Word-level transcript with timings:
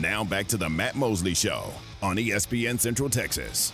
Now 0.00 0.24
back 0.24 0.46
to 0.48 0.56
the 0.56 0.70
Matt 0.70 0.96
Mosley 0.96 1.34
Show 1.34 1.70
on 2.02 2.16
ESPN 2.16 2.80
Central 2.80 3.10
Texas. 3.10 3.70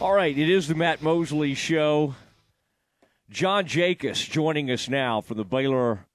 All 0.00 0.12
right, 0.12 0.36
it 0.36 0.48
is 0.48 0.68
the 0.68 0.76
Matt 0.76 1.02
Mosley 1.02 1.54
Show. 1.54 2.14
John 3.28 3.64
Jakus 3.64 4.30
joining 4.30 4.70
us 4.70 4.88
now 4.88 5.20
from 5.20 5.38
the 5.38 5.44
Baylor 5.44 6.06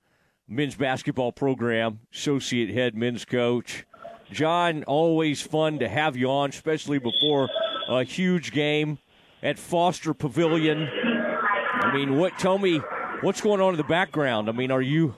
men's 0.47 0.75
basketball 0.75 1.33
program, 1.33 1.99
associate 2.13 2.69
head 2.69 2.95
men's 2.95 3.25
coach. 3.25 3.85
John, 4.31 4.85
always 4.85 5.41
fun 5.41 5.79
to 5.79 5.89
have 5.89 6.15
you 6.15 6.29
on, 6.29 6.51
especially 6.51 6.99
before 6.99 7.49
a 7.89 8.03
huge 8.03 8.53
game 8.53 8.99
at 9.43 9.59
Foster 9.59 10.13
Pavilion. 10.13 10.87
I 10.93 11.91
mean, 11.93 12.17
what? 12.17 12.37
Tell 12.39 12.57
me 12.57 12.77
what's 13.19 13.41
going 13.41 13.59
on 13.59 13.73
in 13.73 13.77
the 13.77 13.83
background. 13.83 14.47
I 14.47 14.53
mean, 14.53 14.71
are 14.71 14.81
you 14.81 15.15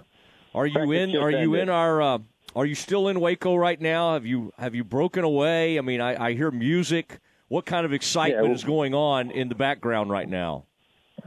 are 0.54 0.66
you 0.66 0.92
in 0.92 1.16
are 1.16 1.32
you 1.32 1.56
in 1.56 1.70
our 1.70 2.02
uh, 2.02 2.18
are 2.56 2.66
you 2.66 2.76
still 2.76 3.08
in 3.08 3.20
Waco 3.20 3.56
right 3.56 3.80
now? 3.80 4.14
Have 4.14 4.26
you 4.26 4.54
have 4.58 4.76
you 4.76 4.84
broken 4.84 5.24
away? 5.24 5.78
I 5.78 5.82
mean, 5.82 6.02
I, 6.02 6.28
I 6.28 6.34
hear 6.34 6.52
music. 6.52 7.20
What 7.48 7.66
kind 7.66 7.86
of 7.86 7.94
excitement 7.94 8.48
yeah, 8.48 8.54
is 8.54 8.64
going 8.64 8.94
on 8.94 9.32
in 9.32 9.50
the 9.50 9.56
background 9.56 10.10
right 10.10 10.28
now? 10.28 10.66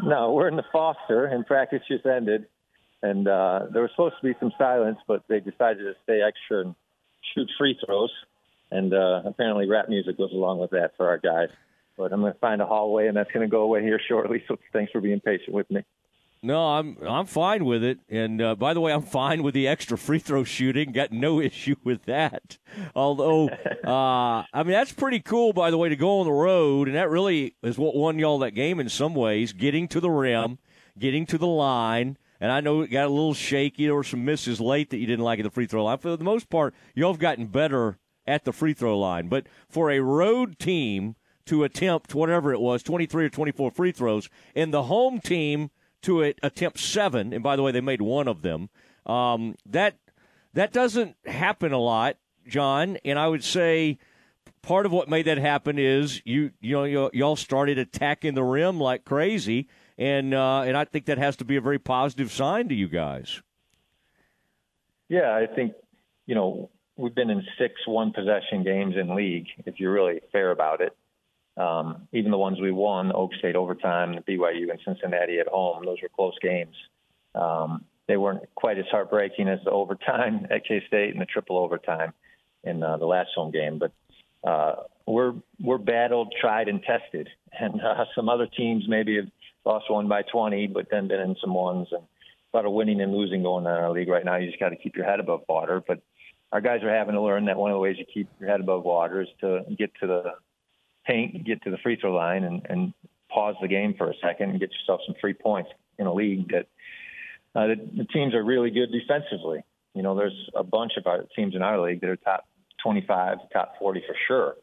No, 0.02 0.32
we're 0.32 0.48
in 0.48 0.56
the 0.56 0.64
Foster, 0.72 1.26
and 1.26 1.46
practice 1.46 1.82
just 1.86 2.06
ended, 2.06 2.46
and 3.02 3.28
uh, 3.28 3.66
there 3.72 3.82
was 3.82 3.90
supposed 3.92 4.16
to 4.20 4.26
be 4.26 4.34
some 4.40 4.50
silence, 4.58 4.98
but 5.06 5.22
they 5.28 5.40
decided 5.40 5.80
to 5.80 5.94
stay 6.02 6.20
extra 6.26 6.62
and 6.62 6.74
shoot 7.34 7.48
free 7.58 7.78
throws, 7.84 8.10
and 8.70 8.92
uh, 8.92 9.22
apparently 9.24 9.68
rap 9.68 9.88
music 9.88 10.16
goes 10.16 10.32
along 10.32 10.58
with 10.58 10.70
that 10.70 10.92
for 10.96 11.06
our 11.06 11.18
guys. 11.18 11.48
But 11.96 12.12
I'm 12.12 12.20
going 12.20 12.32
to 12.32 12.38
find 12.38 12.60
a 12.60 12.66
hallway, 12.66 13.06
and 13.06 13.16
that's 13.16 13.30
going 13.30 13.46
to 13.46 13.50
go 13.50 13.62
away 13.62 13.82
here 13.82 14.00
shortly. 14.08 14.42
So 14.48 14.56
thanks 14.72 14.90
for 14.92 15.00
being 15.00 15.20
patient 15.20 15.54
with 15.54 15.70
me. 15.70 15.82
No, 16.44 16.60
I'm 16.72 16.98
I'm 17.00 17.24
fine 17.24 17.64
with 17.64 17.82
it. 17.82 18.00
And 18.10 18.42
uh, 18.42 18.54
by 18.54 18.74
the 18.74 18.80
way, 18.82 18.92
I'm 18.92 19.00
fine 19.00 19.42
with 19.42 19.54
the 19.54 19.66
extra 19.66 19.96
free 19.96 20.18
throw 20.18 20.44
shooting. 20.44 20.92
Got 20.92 21.10
no 21.10 21.40
issue 21.40 21.76
with 21.82 22.04
that. 22.04 22.58
Although, 22.94 23.48
uh, 23.84 24.44
I 24.52 24.62
mean, 24.62 24.72
that's 24.72 24.92
pretty 24.92 25.20
cool. 25.20 25.54
By 25.54 25.70
the 25.70 25.78
way, 25.78 25.88
to 25.88 25.96
go 25.96 26.20
on 26.20 26.26
the 26.26 26.32
road, 26.32 26.86
and 26.86 26.96
that 26.98 27.08
really 27.08 27.56
is 27.62 27.78
what 27.78 27.96
won 27.96 28.18
y'all 28.18 28.38
that 28.40 28.50
game 28.50 28.78
in 28.78 28.90
some 28.90 29.14
ways. 29.14 29.54
Getting 29.54 29.88
to 29.88 30.00
the 30.00 30.10
rim, 30.10 30.58
getting 30.98 31.24
to 31.26 31.38
the 31.38 31.46
line. 31.46 32.18
And 32.40 32.52
I 32.52 32.60
know 32.60 32.82
it 32.82 32.90
got 32.90 33.06
a 33.06 33.08
little 33.08 33.32
shaky. 33.32 33.86
There 33.86 33.94
were 33.94 34.04
some 34.04 34.26
misses 34.26 34.60
late 34.60 34.90
that 34.90 34.98
you 34.98 35.06
didn't 35.06 35.24
like 35.24 35.38
at 35.38 35.44
the 35.44 35.50
free 35.50 35.64
throw 35.64 35.84
line. 35.84 35.96
For 35.96 36.14
the 36.14 36.24
most 36.24 36.50
part, 36.50 36.74
y'all 36.94 37.12
have 37.12 37.20
gotten 37.20 37.46
better 37.46 37.96
at 38.26 38.44
the 38.44 38.52
free 38.52 38.74
throw 38.74 38.98
line. 38.98 39.28
But 39.28 39.46
for 39.70 39.90
a 39.90 40.00
road 40.00 40.58
team 40.58 41.16
to 41.46 41.64
attempt 41.64 42.14
whatever 42.14 42.52
it 42.52 42.60
was, 42.60 42.82
23 42.82 43.24
or 43.24 43.30
24 43.30 43.70
free 43.70 43.92
throws, 43.92 44.28
and 44.54 44.74
the 44.74 44.82
home 44.82 45.20
team– 45.20 45.70
to 46.04 46.22
it, 46.22 46.38
attempt 46.42 46.78
seven, 46.78 47.32
and 47.32 47.42
by 47.42 47.56
the 47.56 47.62
way, 47.62 47.72
they 47.72 47.80
made 47.80 48.02
one 48.02 48.28
of 48.28 48.42
them. 48.42 48.68
Um, 49.06 49.56
that 49.66 49.96
that 50.54 50.72
doesn't 50.72 51.16
happen 51.26 51.72
a 51.72 51.78
lot, 51.78 52.16
John. 52.46 52.98
And 53.04 53.18
I 53.18 53.28
would 53.28 53.44
say 53.44 53.98
part 54.62 54.86
of 54.86 54.92
what 54.92 55.08
made 55.08 55.26
that 55.26 55.38
happen 55.38 55.78
is 55.78 56.22
you 56.24 56.52
you 56.60 56.74
know 56.74 57.10
y'all 57.12 57.36
started 57.36 57.78
attacking 57.78 58.34
the 58.34 58.42
rim 58.42 58.80
like 58.80 59.04
crazy, 59.04 59.68
and 59.98 60.34
uh, 60.34 60.62
and 60.62 60.76
I 60.76 60.84
think 60.84 61.06
that 61.06 61.18
has 61.18 61.36
to 61.36 61.44
be 61.44 61.56
a 61.56 61.60
very 61.60 61.78
positive 61.78 62.32
sign 62.32 62.68
to 62.68 62.74
you 62.74 62.88
guys. 62.88 63.42
Yeah, 65.08 65.34
I 65.34 65.46
think 65.46 65.74
you 66.26 66.34
know 66.34 66.70
we've 66.96 67.14
been 67.14 67.30
in 67.30 67.42
six 67.58 67.74
one 67.86 68.12
possession 68.12 68.62
games 68.62 68.96
in 68.96 69.14
league. 69.14 69.46
If 69.66 69.78
you're 69.78 69.92
really 69.92 70.20
fair 70.32 70.50
about 70.50 70.80
it, 70.80 70.96
um, 71.56 72.08
even 72.12 72.30
the 72.30 72.38
ones 72.38 72.60
we 72.60 72.72
won, 72.72 73.12
OK 73.12 73.36
State 73.38 73.56
overtime, 73.56 74.18
BYU 74.28 74.70
and 74.70 74.80
Cincinnati 74.84 75.38
at 75.38 75.48
home, 75.48 75.84
those 75.84 75.98
were 76.02 76.08
close 76.08 76.34
games. 76.42 76.74
Um, 77.34 77.84
they 78.06 78.16
weren't 78.16 78.42
quite 78.54 78.78
as 78.78 78.84
heartbreaking 78.90 79.48
as 79.48 79.60
the 79.64 79.70
overtime 79.70 80.46
at 80.50 80.66
K 80.66 80.82
State 80.86 81.12
and 81.12 81.20
the 81.20 81.26
triple 81.26 81.58
overtime 81.58 82.12
in 82.64 82.82
uh, 82.82 82.96
the 82.96 83.06
last 83.06 83.30
home 83.34 83.50
game, 83.50 83.78
but 83.78 83.92
uh, 84.44 84.74
we're 85.06 85.34
we're 85.60 85.78
battled, 85.78 86.34
tried, 86.40 86.68
and 86.68 86.82
tested. 86.82 87.28
And 87.56 87.80
uh, 87.80 88.06
some 88.16 88.28
other 88.28 88.48
teams 88.48 88.86
maybe 88.88 89.14
have 89.14 89.28
lost 89.64 89.88
one 89.88 90.08
by 90.08 90.22
20, 90.22 90.66
but 90.66 90.88
then 90.90 91.06
been 91.06 91.20
in 91.20 91.36
some 91.40 91.54
ones. 91.54 91.86
And 91.92 92.02
a 92.02 92.56
lot 92.56 92.66
of 92.66 92.72
winning 92.72 93.00
and 93.00 93.14
losing 93.14 93.44
going 93.44 93.64
on 93.64 93.78
in 93.78 93.84
our 93.84 93.92
league 93.92 94.08
right 94.08 94.24
now. 94.24 94.34
You 94.34 94.48
just 94.48 94.58
got 94.58 94.70
to 94.70 94.76
keep 94.76 94.96
your 94.96 95.06
head 95.06 95.20
above 95.20 95.42
water. 95.48 95.80
But 95.86 96.00
our 96.50 96.60
guys 96.60 96.82
are 96.82 96.92
having 96.92 97.14
to 97.14 97.22
learn 97.22 97.44
that 97.44 97.56
one 97.56 97.70
of 97.70 97.76
the 97.76 97.80
ways 97.80 97.94
you 97.96 98.06
keep 98.12 98.28
your 98.40 98.48
head 98.48 98.58
above 98.58 98.82
water 98.82 99.22
is 99.22 99.28
to 99.40 99.60
get 99.78 99.92
to 100.00 100.08
the 100.08 100.22
paint, 101.06 101.44
get 101.44 101.62
to 101.62 101.70
the 101.70 101.78
free 101.78 101.96
throw 101.96 102.14
line, 102.14 102.44
and, 102.44 102.66
and 102.68 102.94
pause 103.30 103.56
the 103.60 103.68
game 103.68 103.94
for 103.96 104.10
a 104.10 104.14
second 104.22 104.50
and 104.50 104.60
get 104.60 104.70
yourself 104.72 105.00
some 105.06 105.16
free 105.20 105.34
points 105.34 105.70
in 105.98 106.06
a 106.06 106.12
league 106.12 106.48
that 106.50 106.66
uh, 107.54 107.68
the, 107.68 107.76
the 107.96 108.04
teams 108.04 108.34
are 108.34 108.42
really 108.42 108.70
good 108.70 108.90
defensively. 108.90 109.62
You 109.94 110.02
know, 110.02 110.16
there's 110.16 110.50
a 110.54 110.64
bunch 110.64 110.92
of 110.96 111.06
our 111.06 111.24
teams 111.36 111.54
in 111.54 111.62
our 111.62 111.80
league 111.80 112.00
that 112.00 112.10
are 112.10 112.16
top 112.16 112.46
25, 112.82 113.38
top 113.52 113.74
40 113.78 114.02
for 114.06 114.16
sure. 114.26 114.54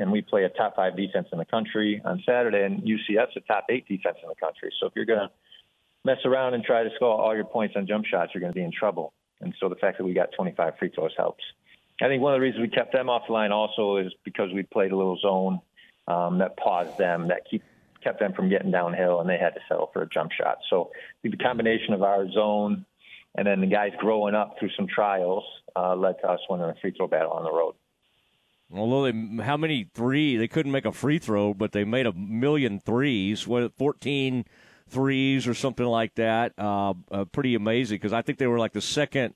And 0.00 0.12
we 0.12 0.22
play 0.22 0.44
a 0.44 0.48
top 0.48 0.76
five 0.76 0.96
defense 0.96 1.28
in 1.32 1.38
the 1.38 1.44
country 1.44 2.00
on 2.04 2.22
Saturday, 2.24 2.62
and 2.62 2.82
UCF's 2.82 3.36
a 3.36 3.40
top 3.40 3.66
eight 3.68 3.86
defense 3.88 4.16
in 4.22 4.28
the 4.28 4.34
country. 4.36 4.72
So 4.80 4.86
if 4.86 4.92
you're 4.94 5.04
going 5.04 5.18
to 5.18 5.30
mess 6.04 6.18
around 6.24 6.54
and 6.54 6.62
try 6.62 6.84
to 6.84 6.90
score 6.94 7.20
all 7.20 7.34
your 7.34 7.44
points 7.44 7.74
on 7.76 7.86
jump 7.86 8.06
shots, 8.06 8.30
you're 8.32 8.40
going 8.40 8.52
to 8.52 8.58
be 8.58 8.64
in 8.64 8.72
trouble. 8.72 9.12
And 9.40 9.54
so 9.60 9.68
the 9.68 9.76
fact 9.76 9.98
that 9.98 10.04
we 10.04 10.14
got 10.14 10.28
25 10.36 10.74
free 10.78 10.90
throws 10.94 11.12
helps. 11.16 11.42
I 12.00 12.06
think 12.06 12.22
one 12.22 12.32
of 12.32 12.38
the 12.38 12.42
reasons 12.42 12.62
we 12.62 12.68
kept 12.68 12.92
them 12.92 13.08
off 13.10 13.22
the 13.26 13.32
line 13.32 13.50
also 13.50 13.96
is 13.96 14.12
because 14.24 14.52
we 14.54 14.62
played 14.62 14.92
a 14.92 14.96
little 14.96 15.18
zone 15.18 15.60
um, 16.08 16.38
that 16.38 16.56
paused 16.56 16.98
them, 16.98 17.28
that 17.28 17.42
keep, 17.48 17.62
kept 18.02 18.18
them 18.18 18.32
from 18.32 18.48
getting 18.48 18.72
downhill, 18.72 19.20
and 19.20 19.30
they 19.30 19.38
had 19.38 19.54
to 19.54 19.60
settle 19.68 19.90
for 19.92 20.02
a 20.02 20.08
jump 20.08 20.32
shot. 20.32 20.58
So 20.68 20.90
the 21.22 21.30
combination 21.36 21.94
of 21.94 22.02
our 22.02 22.28
zone 22.32 22.84
and 23.34 23.46
then 23.46 23.60
the 23.60 23.66
guys 23.66 23.92
growing 23.98 24.34
up 24.34 24.56
through 24.58 24.70
some 24.76 24.88
trials 24.88 25.44
uh, 25.76 25.94
led 25.94 26.16
to 26.22 26.28
us 26.28 26.40
winning 26.50 26.68
a 26.68 26.74
free 26.80 26.92
throw 26.96 27.06
battle 27.06 27.30
on 27.30 27.44
the 27.44 27.52
road. 27.52 27.74
Although 28.72 29.10
they, 29.10 29.44
how 29.44 29.56
many 29.56 29.88
three? 29.94 30.36
They 30.36 30.48
couldn't 30.48 30.72
make 30.72 30.84
a 30.84 30.92
free 30.92 31.18
throw, 31.18 31.54
but 31.54 31.72
they 31.72 31.84
made 31.84 32.06
a 32.06 32.12
million 32.12 32.80
threes. 32.80 33.46
What, 33.46 33.72
14 33.78 34.44
threes 34.88 35.46
or 35.46 35.54
something 35.54 35.86
like 35.86 36.14
that. 36.16 36.52
Uh, 36.58 36.94
uh, 37.10 37.24
pretty 37.26 37.54
amazing 37.54 37.96
because 37.96 38.12
I 38.12 38.22
think 38.22 38.38
they 38.38 38.46
were 38.46 38.58
like 38.58 38.72
the 38.72 38.80
second 38.80 39.34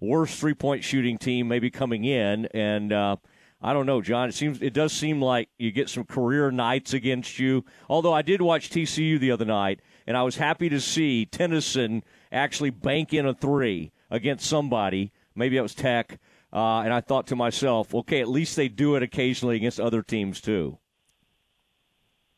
worst 0.00 0.38
three 0.38 0.54
point 0.54 0.84
shooting 0.84 1.18
team 1.18 1.48
maybe 1.48 1.70
coming 1.70 2.04
in, 2.04 2.46
and 2.46 2.92
uh, 2.92 3.16
I 3.60 3.72
don't 3.72 3.86
know, 3.86 4.00
John. 4.00 4.28
It 4.28 4.34
seems 4.34 4.62
it 4.62 4.72
does 4.72 4.92
seem 4.92 5.20
like 5.20 5.48
you 5.58 5.72
get 5.72 5.88
some 5.88 6.04
career 6.04 6.50
nights 6.50 6.94
against 6.94 7.38
you. 7.38 7.64
Although 7.88 8.12
I 8.12 8.22
did 8.22 8.40
watch 8.40 8.70
TCU 8.70 9.18
the 9.18 9.32
other 9.32 9.44
night, 9.44 9.80
and 10.06 10.16
I 10.16 10.22
was 10.22 10.36
happy 10.36 10.68
to 10.68 10.80
see 10.80 11.26
Tennyson 11.26 12.04
actually 12.30 12.70
bank 12.70 13.12
in 13.12 13.26
a 13.26 13.34
three 13.34 13.90
against 14.10 14.46
somebody. 14.46 15.12
Maybe 15.34 15.56
it 15.56 15.62
was 15.62 15.74
Tech, 15.74 16.18
uh, 16.52 16.80
and 16.80 16.92
I 16.92 17.00
thought 17.00 17.26
to 17.28 17.36
myself, 17.36 17.94
okay, 17.94 18.20
at 18.20 18.28
least 18.28 18.54
they 18.54 18.68
do 18.68 18.94
it 18.94 19.02
occasionally 19.02 19.56
against 19.56 19.80
other 19.80 20.02
teams 20.02 20.40
too. 20.40 20.78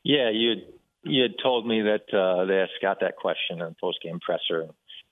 Yeah, 0.02 0.30
you 0.30 0.54
you 1.04 1.22
had 1.22 1.32
told 1.42 1.66
me 1.66 1.82
that 1.82 2.14
uh, 2.16 2.46
they 2.46 2.56
asked 2.56 2.72
Scott 2.78 2.98
that 3.00 3.16
question 3.16 3.60
on 3.60 3.76
post 3.78 3.98
game 4.02 4.20
presser 4.20 4.68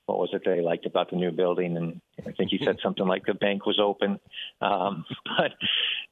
what 0.09 0.19
was 0.19 0.31
it 0.33 0.43
they 0.45 0.63
liked 0.63 0.87
about 0.87 1.11
the 1.11 1.17
new 1.17 1.31
building? 1.31 1.77
And 1.77 2.01
I 2.27 2.33
think 2.33 2.51
he 2.51 2.59
said 2.65 2.79
something 2.83 3.07
like 3.07 3.27
the 3.27 3.35
bank 3.35 3.67
was 3.67 3.79
open. 3.79 4.19
Um, 4.61 5.05
but 5.25 5.53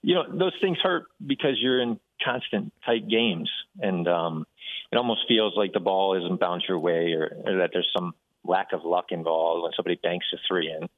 you 0.03 0.15
know, 0.15 0.25
those 0.29 0.53
things 0.61 0.77
hurt 0.83 1.07
because 1.25 1.57
you're 1.61 1.81
in 1.81 1.99
constant 2.23 2.73
tight 2.85 3.09
games, 3.09 3.51
and 3.81 4.06
um, 4.06 4.47
it 4.93 4.97
almost 4.97 5.23
feels 5.27 5.55
like 5.56 5.73
the 5.73 5.81
ball 5.81 6.15
isn't 6.15 6.39
bounced 6.39 6.69
your 6.69 6.79
way, 6.79 7.12
or, 7.12 7.43
or 7.45 7.56
that 7.59 7.71
there's 7.73 7.89
some 7.97 8.15
lack 8.45 8.73
of 8.73 8.85
luck 8.85 9.06
involved 9.11 9.62
when 9.62 9.73
somebody 9.75 9.99
banks 10.03 10.27
a 10.35 10.37
three 10.47 10.71
in. 10.71 10.89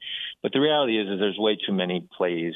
But 0.43 0.53
the 0.53 0.61
reality 0.61 0.99
is, 0.99 1.09
is 1.09 1.21
there's 1.21 1.39
way 1.39 1.57
too 1.57 1.73
many 1.73 2.07
plays 2.17 2.55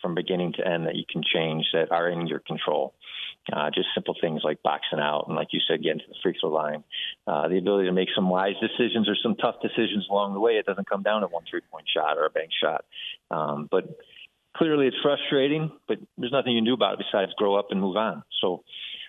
from 0.00 0.14
beginning 0.14 0.54
to 0.54 0.66
end 0.66 0.86
that 0.86 0.96
you 0.96 1.04
can 1.10 1.22
change 1.22 1.66
that 1.74 1.92
are 1.92 2.08
in 2.08 2.26
your 2.26 2.38
control. 2.38 2.94
Uh, 3.52 3.70
just 3.74 3.88
simple 3.94 4.14
things 4.20 4.42
like 4.44 4.62
boxing 4.62 5.00
out 5.00 5.24
and, 5.26 5.34
like 5.34 5.48
you 5.52 5.60
said, 5.66 5.82
getting 5.82 5.98
to 5.98 6.04
the 6.08 6.14
free 6.22 6.36
throw 6.38 6.50
line. 6.50 6.84
Uh, 7.26 7.48
the 7.48 7.58
ability 7.58 7.88
to 7.88 7.92
make 7.92 8.08
some 8.14 8.28
wise 8.28 8.54
decisions 8.60 9.08
or 9.08 9.16
some 9.22 9.34
tough 9.34 9.56
decisions 9.62 10.06
along 10.10 10.34
the 10.34 10.40
way. 10.40 10.52
It 10.52 10.66
doesn't 10.66 10.88
come 10.88 11.02
down 11.02 11.22
to 11.22 11.26
one 11.26 11.44
three 11.50 11.62
point 11.70 11.86
shot 11.92 12.18
or 12.18 12.26
a 12.26 12.30
bank 12.30 12.50
shot. 12.62 12.84
Um, 13.30 13.66
but 13.70 13.84
clearly 14.56 14.86
it's 14.86 14.96
frustrating, 15.02 15.72
but 15.88 15.98
there's 16.18 16.32
nothing 16.32 16.52
you 16.52 16.58
can 16.58 16.66
do 16.66 16.74
about 16.74 16.94
it 16.94 17.04
besides 17.10 17.32
grow 17.36 17.56
up 17.56 17.68
and 17.70 17.80
move 17.80 17.96
on. 17.96 18.22
So 18.40 18.62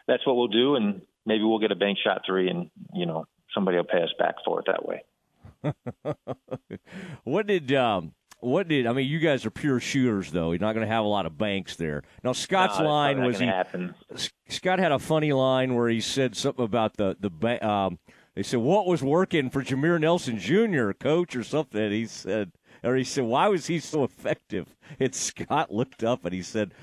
that's 0.07 0.25
what 0.25 0.35
we'll 0.38 0.47
do. 0.47 0.75
And 0.75 1.01
maybe 1.25 1.44
we'll 1.44 1.59
get 1.59 1.71
a 1.71 1.75
bank 1.75 1.97
shot 2.03 2.21
three 2.25 2.50
and, 2.50 2.71
you 2.94 3.05
know, 3.05 3.25
somebody 3.53 3.77
will 3.77 3.83
pay 3.83 4.01
us 4.01 4.13
back 4.17 4.35
for 4.45 4.59
it 4.59 4.67
that 4.67 4.88
way. 4.88 5.03
what 7.23 7.47
did 7.47 7.71
um, 7.73 8.13
what 8.41 8.67
did 8.67 8.88
I 8.88 8.93
mean? 8.93 9.07
You 9.07 9.19
guys 9.19 9.45
are 9.45 9.51
pure 9.51 9.79
shooters, 9.79 10.31
though. 10.31 10.51
You're 10.51 10.59
not 10.59 10.73
going 10.73 10.85
to 10.85 10.93
have 10.93 11.05
a 11.05 11.07
lot 11.07 11.25
of 11.25 11.38
banks 11.38 11.75
there. 11.75 12.03
Now 12.23 12.33
Scott's 12.33 12.79
no, 12.79 12.85
line 12.85 13.23
was 13.23 13.39
he. 13.39 13.45
Happen. 13.45 13.95
Scott 14.49 14.79
had 14.79 14.91
a 14.91 14.99
funny 14.99 15.33
line 15.33 15.75
where 15.75 15.89
he 15.89 16.01
said 16.01 16.35
something 16.35 16.65
about 16.65 16.97
the 16.97 17.15
the. 17.19 17.67
Um, 17.67 17.99
they 18.35 18.43
said 18.43 18.59
what 18.59 18.88
was 18.88 19.03
working 19.03 19.49
for 19.49 19.61
Jameer 19.61 19.99
Nelson 19.99 20.39
Jr. 20.39 20.91
coach 20.93 21.35
or 21.35 21.43
something. 21.43 21.91
He 21.91 22.07
said, 22.07 22.53
or 22.83 22.95
he 22.95 23.03
said, 23.03 23.25
why 23.25 23.47
was 23.47 23.67
he 23.67 23.79
so 23.79 24.03
effective? 24.03 24.75
And 24.99 25.13
Scott 25.13 25.71
looked 25.71 26.03
up 26.03 26.25
and 26.25 26.33
he 26.33 26.41
said, 26.41 26.73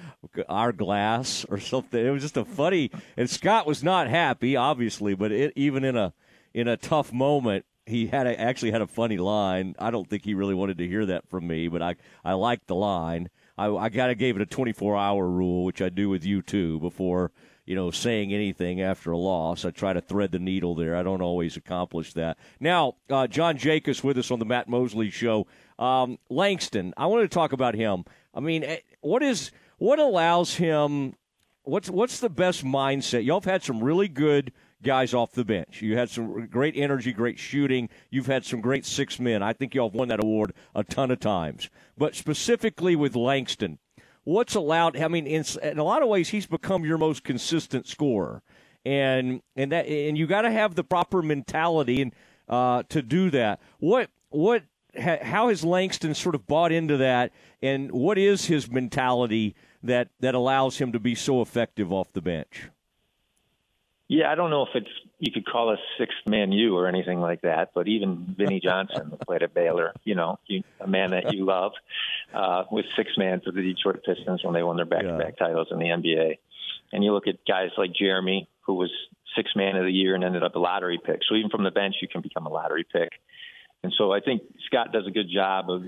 our 0.49 0.73
glass 0.73 1.45
or 1.49 1.59
something. 1.59 2.05
It 2.05 2.11
was 2.11 2.23
just 2.23 2.37
a 2.37 2.45
funny. 2.45 2.91
And 3.17 3.29
Scott 3.29 3.67
was 3.67 3.83
not 3.83 4.09
happy, 4.09 4.57
obviously, 4.57 5.15
but 5.15 5.33
it, 5.33 5.53
even 5.57 5.85
in 5.85 5.97
a 5.97 6.13
in 6.55 6.69
a 6.69 6.77
tough 6.77 7.13
moment, 7.13 7.65
he 7.89 8.07
had 8.07 8.27
a, 8.27 8.39
actually 8.39 8.71
had 8.71 8.83
a 8.83 8.87
funny 8.87 9.17
line. 9.17 9.75
I 9.79 9.91
don't 9.91 10.09
think 10.09 10.25
he 10.25 10.35
really 10.35 10.55
wanted 10.55 10.79
to 10.79 10.87
hear 10.87 11.07
that 11.07 11.29
from 11.29 11.47
me, 11.47 11.69
but 11.69 11.83
I 11.83 11.97
I 12.25 12.35
liked 12.35 12.67
the 12.67 12.75
line. 12.75 13.31
I, 13.57 13.69
I 13.69 13.89
got 13.89 14.07
to 14.07 14.15
gave 14.15 14.37
it 14.37 14.43
a 14.43 14.47
24 14.47 14.97
hour 14.97 15.29
rule, 15.29 15.65
which 15.65 15.83
I 15.83 15.89
do 15.89 16.09
with 16.09 16.25
you 16.25 16.43
too. 16.43 16.79
Before 16.81 17.33
you 17.65 17.75
know 17.75 17.91
saying 17.91 18.33
anything 18.33 18.81
after 18.81 19.11
a 19.11 19.19
loss, 19.19 19.65
I 19.65 19.71
try 19.71 19.93
to 19.93 20.01
thread 20.01 20.33
the 20.33 20.39
needle 20.39 20.75
there. 20.75 20.97
I 20.97 21.03
don't 21.03 21.23
always 21.23 21.57
accomplish 21.57 22.13
that. 22.15 22.39
Now, 22.61 22.97
uh, 23.11 23.27
John 23.27 23.59
Jakus 23.59 24.05
with 24.05 24.19
us 24.19 24.31
on 24.31 24.39
the 24.39 24.45
Matt 24.45 24.69
Mosley 24.69 25.11
Show. 25.11 25.47
Um, 25.79 26.19
Langston, 26.29 26.93
I 26.97 27.07
wanted 27.07 27.23
to 27.23 27.35
talk 27.35 27.53
about 27.53 27.75
him. 27.75 28.05
I 28.35 28.41
mean, 28.41 28.65
eh, 28.65 28.79
what 29.01 29.23
is 29.23 29.51
what 29.79 29.99
allows 29.99 30.55
him? 30.55 31.15
What's 31.63 31.91
what's 31.91 32.21
the 32.21 32.31
best 32.31 32.65
mindset? 32.65 33.25
Y'all 33.25 33.41
have 33.41 33.51
had 33.51 33.63
some 33.63 33.83
really 33.83 34.09
good 34.09 34.53
guys 34.83 35.15
off 35.15 35.33
the 35.33 35.45
bench. 35.45 35.83
You 35.83 35.97
had 35.97 36.11
some 36.11 36.47
great 36.47 36.77
energy, 36.77 37.13
great 37.13 37.39
shooting. 37.39 37.89
You've 38.11 38.27
had 38.27 38.45
some 38.45 38.61
great 38.61 38.85
six 38.85 39.19
men. 39.19 39.43
I 39.43 39.53
think 39.53 39.75
y'all 39.75 39.89
have 39.89 39.95
won 39.95 40.09
that 40.09 40.23
award 40.23 40.53
a 40.75 40.85
ton 40.85 41.11
of 41.11 41.21
times. 41.21 41.69
But 41.97 42.15
specifically 42.15 42.95
with 42.95 43.17
Langston, 43.17 43.79
what's 44.25 44.55
allowed? 44.55 44.97
I 44.97 45.09
mean, 45.09 45.27
in, 45.27 45.45
in 45.63 45.79
a 45.79 45.85
lot 45.85 46.03
of 46.03 46.09
ways, 46.09 46.29
he's 46.29 46.47
become 46.47 46.85
your 46.85 46.99
most 46.99 47.25
consistent 47.25 47.87
scorer, 47.87 48.43
and 48.85 49.43
and 49.57 49.73
that 49.73 49.87
and 49.87 50.17
you 50.17 50.27
got 50.27 50.43
to 50.43 50.51
have 50.51 50.75
the 50.75 50.85
proper 50.85 51.23
mentality 51.23 52.03
and 52.03 52.15
uh, 52.49 52.83
to 52.91 53.03
do 53.03 53.31
that. 53.31 53.61
What 53.79 54.11
what 54.31 54.63
how 54.97 55.49
has 55.49 55.65
Langston 55.65 56.15
sort 56.15 56.35
of 56.35 56.47
bought 56.47 56.73
into 56.73 56.97
that, 56.99 57.33
and 57.63 57.91
what 57.91 58.19
is 58.19 58.47
his 58.47 58.71
mentality 58.71 59.55
that 59.83 60.09
that 60.21 60.35
allows 60.35 60.79
him 60.79 60.93
to 60.93 61.01
be 61.01 61.15
so 61.15 61.41
effective 61.41 61.93
off 61.93 62.13
the 62.13 62.23
bench? 62.23 62.71
Yeah, 64.09 64.33
I 64.33 64.37
don't 64.37 64.49
know 64.49 64.63
if 64.63 64.71
it's 64.75 64.89
you 65.19 65.31
could 65.31 65.45
call 65.45 65.69
us 65.71 65.79
sixth 65.99 66.17
man 66.27 66.51
you 66.51 66.77
or 66.77 66.89
anything 66.89 67.21
like 67.21 67.43
that, 67.43 67.73
but 67.75 67.89
even 67.89 68.35
Vinnie 68.39 68.61
Johnson 68.65 69.13
played 69.27 69.43
at 69.43 69.53
Baylor, 69.53 69.93
you 70.05 70.15
know, 70.15 70.39
you, 70.47 70.63
a 70.81 70.87
man 70.87 71.11
that 71.11 71.35
you 71.35 71.45
love, 71.45 71.73
uh, 72.33 72.65
with 72.71 72.87
six 72.97 73.11
man 73.19 73.43
for 73.45 73.53
the 73.53 73.61
Detroit 73.61 74.03
Pistons 74.05 74.43
when 74.43 74.55
they 74.55 74.63
won 74.63 74.77
their 74.77 74.87
back 74.87 75.03
to 75.03 75.19
back 75.19 75.37
titles 75.37 75.69
in 75.71 75.79
the 75.79 75.87
NBA. 75.87 76.39
And 76.93 77.05
you 77.05 77.13
look 77.13 77.27
at 77.27 77.45
guys 77.47 77.69
like 77.77 77.93
Jeremy, 77.93 78.49
who 78.63 78.75
was 78.75 78.91
six 79.37 79.51
man 79.55 79.77
of 79.77 79.85
the 79.85 79.93
year 79.93 80.15
and 80.15 80.25
ended 80.25 80.43
up 80.43 80.55
a 80.55 80.59
lottery 80.59 80.99
pick. 81.05 81.21
So 81.29 81.35
even 81.35 81.51
from 81.51 81.65
the 81.65 81.71
bench, 81.71 81.97
you 82.01 82.09
can 82.09 82.23
become 82.23 82.47
a 82.47 82.51
lottery 82.51 82.87
pick. 82.91 83.11
And 83.83 83.93
so 83.97 84.13
I 84.13 84.21
think 84.21 84.43
Scott 84.67 84.91
does 84.93 85.07
a 85.07 85.11
good 85.11 85.29
job 85.33 85.71
of 85.71 85.83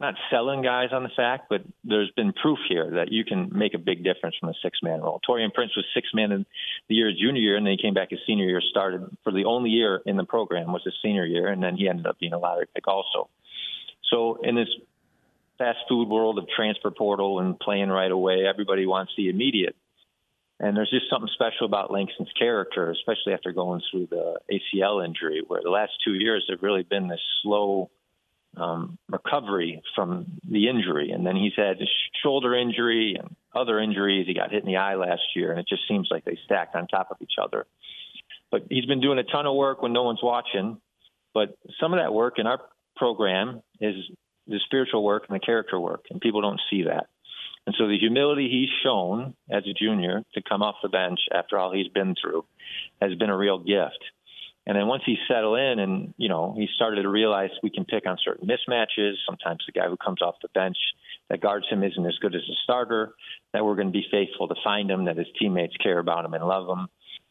not 0.00 0.14
selling 0.30 0.62
guys 0.62 0.88
on 0.92 1.02
the 1.02 1.10
sack, 1.14 1.42
but 1.50 1.60
there's 1.84 2.10
been 2.16 2.32
proof 2.32 2.58
here 2.68 2.90
that 2.92 3.12
you 3.12 3.24
can 3.24 3.50
make 3.52 3.74
a 3.74 3.78
big 3.78 4.02
difference 4.02 4.34
from 4.40 4.48
a 4.48 4.54
six 4.62 4.78
man 4.82 5.00
role. 5.00 5.20
Taurean 5.28 5.52
Prince 5.52 5.76
was 5.76 5.84
six 5.92 6.08
man 6.14 6.32
in 6.32 6.46
the 6.88 6.94
year 6.94 7.12
junior 7.12 7.40
year, 7.40 7.56
and 7.56 7.66
then 7.66 7.72
he 7.72 7.82
came 7.82 7.92
back 7.92 8.10
his 8.10 8.20
senior 8.26 8.46
year, 8.46 8.62
started 8.70 9.02
for 9.22 9.32
the 9.32 9.44
only 9.44 9.68
year 9.68 10.00
in 10.06 10.16
the 10.16 10.24
program 10.24 10.72
was 10.72 10.82
his 10.84 10.94
senior 11.02 11.26
year, 11.26 11.48
and 11.48 11.62
then 11.62 11.76
he 11.76 11.86
ended 11.86 12.06
up 12.06 12.18
being 12.18 12.32
a 12.32 12.38
lottery 12.38 12.66
pick 12.74 12.88
also. 12.88 13.28
So 14.10 14.38
in 14.42 14.54
this 14.54 14.68
fast 15.58 15.78
food 15.86 16.08
world 16.08 16.38
of 16.38 16.48
transfer 16.48 16.90
portal 16.90 17.38
and 17.38 17.60
playing 17.60 17.90
right 17.90 18.10
away, 18.10 18.46
everybody 18.48 18.86
wants 18.86 19.12
the 19.18 19.28
immediate. 19.28 19.76
And 20.58 20.76
there's 20.76 20.90
just 20.90 21.08
something 21.10 21.30
special 21.34 21.66
about 21.66 21.90
Langston's 21.90 22.32
character, 22.38 22.90
especially 22.90 23.34
after 23.34 23.52
going 23.52 23.82
through 23.90 24.08
the 24.10 24.40
ACL 24.50 25.04
injury, 25.04 25.42
where 25.46 25.60
the 25.62 25.70
last 25.70 25.92
two 26.04 26.14
years 26.14 26.46
have 26.50 26.62
really 26.62 26.82
been 26.82 27.08
this 27.08 27.20
slow 27.42 27.90
um, 28.56 28.98
recovery 29.08 29.82
from 29.94 30.26
the 30.48 30.68
injury. 30.68 31.10
And 31.10 31.26
then 31.26 31.36
he's 31.36 31.52
had 31.56 31.78
shoulder 32.22 32.54
injury 32.54 33.16
and 33.18 33.34
other 33.54 33.78
injuries. 33.78 34.26
He 34.26 34.34
got 34.34 34.50
hit 34.50 34.62
in 34.62 34.66
the 34.66 34.76
eye 34.76 34.96
last 34.96 35.22
year, 35.34 35.50
and 35.50 35.60
it 35.60 35.68
just 35.68 35.82
seems 35.88 36.08
like 36.10 36.24
they 36.24 36.38
stacked 36.44 36.74
on 36.74 36.86
top 36.86 37.08
of 37.10 37.16
each 37.20 37.34
other. 37.42 37.66
But 38.50 38.66
he's 38.68 38.86
been 38.86 39.00
doing 39.00 39.18
a 39.18 39.24
ton 39.24 39.46
of 39.46 39.54
work 39.54 39.82
when 39.82 39.92
no 39.92 40.02
one's 40.02 40.22
watching. 40.22 40.80
But 41.32 41.56
some 41.80 41.92
of 41.92 42.00
that 42.00 42.12
work 42.12 42.38
in 42.38 42.46
our 42.46 42.60
program 42.96 43.62
is 43.80 43.94
the 44.46 44.58
spiritual 44.64 45.04
work 45.04 45.24
and 45.28 45.36
the 45.36 45.44
character 45.44 45.78
work, 45.78 46.06
and 46.10 46.20
people 46.20 46.42
don't 46.42 46.60
see 46.70 46.84
that. 46.84 47.06
And 47.66 47.74
so 47.78 47.86
the 47.86 47.98
humility 47.98 48.48
he's 48.50 48.70
shown 48.82 49.34
as 49.50 49.62
a 49.66 49.74
junior 49.74 50.24
to 50.34 50.42
come 50.42 50.62
off 50.62 50.76
the 50.82 50.88
bench 50.88 51.20
after 51.32 51.58
all 51.58 51.72
he's 51.72 51.88
been 51.88 52.14
through 52.20 52.44
has 53.00 53.14
been 53.14 53.30
a 53.30 53.36
real 53.36 53.58
gift. 53.58 54.02
And 54.70 54.78
then 54.78 54.86
once 54.86 55.02
he 55.04 55.16
settled 55.26 55.58
in 55.58 55.80
and, 55.80 56.14
you 56.16 56.28
know, 56.28 56.54
he 56.56 56.68
started 56.76 57.02
to 57.02 57.08
realize 57.08 57.50
we 57.60 57.70
can 57.70 57.84
pick 57.84 58.06
on 58.06 58.16
certain 58.24 58.46
mismatches. 58.46 59.14
Sometimes 59.26 59.64
the 59.66 59.72
guy 59.72 59.88
who 59.88 59.96
comes 59.96 60.22
off 60.22 60.36
the 60.42 60.48
bench 60.54 60.76
that 61.28 61.40
guards 61.40 61.66
him 61.68 61.82
isn't 61.82 62.06
as 62.06 62.16
good 62.22 62.36
as 62.36 62.42
a 62.42 62.54
starter, 62.62 63.14
that 63.52 63.64
we're 63.64 63.74
going 63.74 63.88
to 63.88 63.92
be 63.92 64.06
faithful 64.12 64.46
to 64.46 64.54
find 64.62 64.88
him, 64.88 65.06
that 65.06 65.16
his 65.16 65.26
teammates 65.40 65.76
care 65.78 65.98
about 65.98 66.24
him 66.24 66.34
and 66.34 66.44
love 66.44 66.68
him. 66.68 66.86